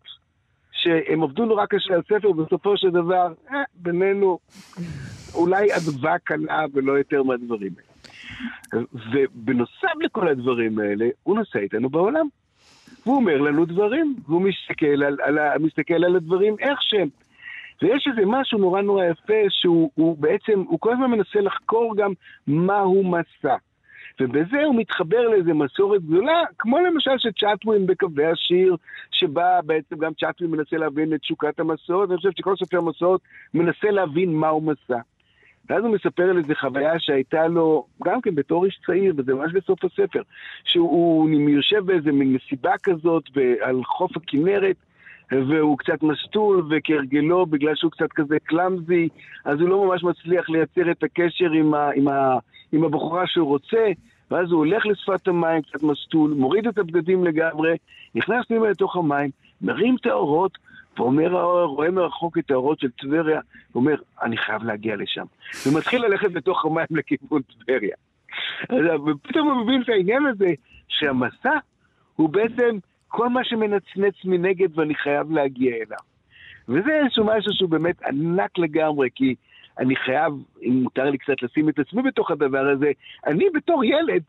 [0.72, 4.38] שהם עבדו נורא קשה על ספר, ובסופו של דבר, אה, בינינו,
[5.34, 8.84] אולי אדווה קלה ולא יותר מהדברים האלה.
[9.12, 12.26] ובנוסף לכל הדברים האלה, הוא נוסע איתנו בעולם.
[13.06, 17.08] והוא אומר לנו דברים, והוא מסתכל על, על, מסתכל על הדברים איך שהם.
[17.82, 22.12] ויש איזה משהו נורא נורא יפה, שהוא בעצם, הוא כל הזמן מנסה לחקור גם
[22.46, 23.56] מהו מסע.
[24.20, 28.76] ובזה הוא מתחבר לאיזה מסורת גדולה, כמו למשל שצ'אטווין בקווי השיר,
[29.10, 33.20] שבה בעצם גם צ'אטווין מנסה להבין את תשוקת המסורת, אני חושב שכל סופר מסורת
[33.54, 34.98] מנסה להבין מהו מסע.
[35.70, 39.52] ואז הוא מספר על איזו חוויה שהייתה לו, גם כן בתור איש צעיר, וזה ממש
[39.52, 40.22] בסוף הספר,
[40.64, 43.24] שהוא יושב באיזה מין מסיבה כזאת
[43.60, 44.76] על חוף הכנרת,
[45.32, 49.08] והוא קצת מסטול, וכהרגלו, בגלל שהוא קצת כזה קלאמזי,
[49.44, 52.38] אז הוא לא ממש מצליח לייצר את הקשר עם, ה, עם, ה,
[52.72, 53.86] עם הבחורה שהוא רוצה,
[54.30, 57.76] ואז הוא הולך לשפת המים, קצת מסטול, מוריד את הבגדים לגמרי,
[58.14, 59.30] נכנס פנימה לתוך המים,
[59.62, 60.58] מרים את האורות,
[60.98, 63.40] ואומר, רואה מרחוק את האורות של טבריה,
[63.72, 65.24] ואומר, אני חייב להגיע לשם.
[65.66, 67.96] ומתחיל ללכת בתוך המים לכיוון טבריה.
[69.06, 70.48] ופתאום הוא מבין את העניין הזה,
[70.88, 71.58] שהמסע
[72.16, 75.98] הוא בעצם כל מה שמנצנץ מנגד ואני חייב להגיע אליו.
[76.68, 79.34] וזה איזשהו משהו שהוא באמת ענק לגמרי, כי
[79.78, 82.90] אני חייב, אם מותר לי קצת לשים את עצמי בתוך הדבר הזה,
[83.26, 84.22] אני בתור ילד,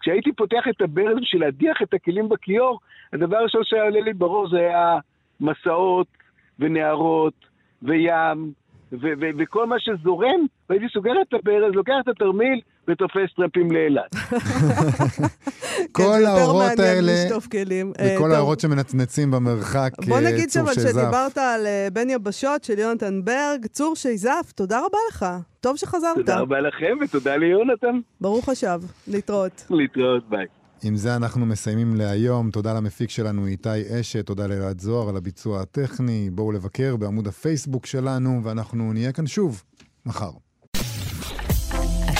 [0.00, 2.80] כשהייתי פותח את הברז בשביל להדיח את הכלים בכיור,
[3.12, 4.98] הדבר הראשון שהיה עולה לי בראש זה היה
[5.40, 6.06] מסעות
[6.58, 7.34] ונערות
[7.82, 8.52] וים
[8.92, 10.40] ו- ו- וכל מה שזורם,
[10.70, 12.60] והייתי סוגר את הברז, לוקח את התרמיל
[12.90, 14.14] ותופס טרמפים לאילת.
[15.92, 17.12] כל האורות האלה,
[17.50, 17.92] כלים.
[18.14, 20.88] וכל האורות שמנצנצים במרחק, בוא אה, נגיד צור אבל שזף.
[20.88, 25.26] שדיברת על אה, בן יבשות של יונתן ברג, צור שייזף, תודה רבה לך.
[25.60, 26.16] טוב שחזרת.
[26.16, 28.00] תודה רבה לכם ותודה ליונתן.
[28.20, 29.66] ברוך השב, להתראות.
[29.70, 30.46] להתראות, ביי.
[30.82, 32.50] עם זה אנחנו מסיימים להיום.
[32.50, 36.30] תודה למפיק שלנו איתי אשת, תודה לאלעד זוהר על הביצוע הטכני.
[36.32, 39.62] בואו לבקר בעמוד הפייסבוק שלנו, ואנחנו נהיה כאן שוב
[40.06, 40.30] מחר.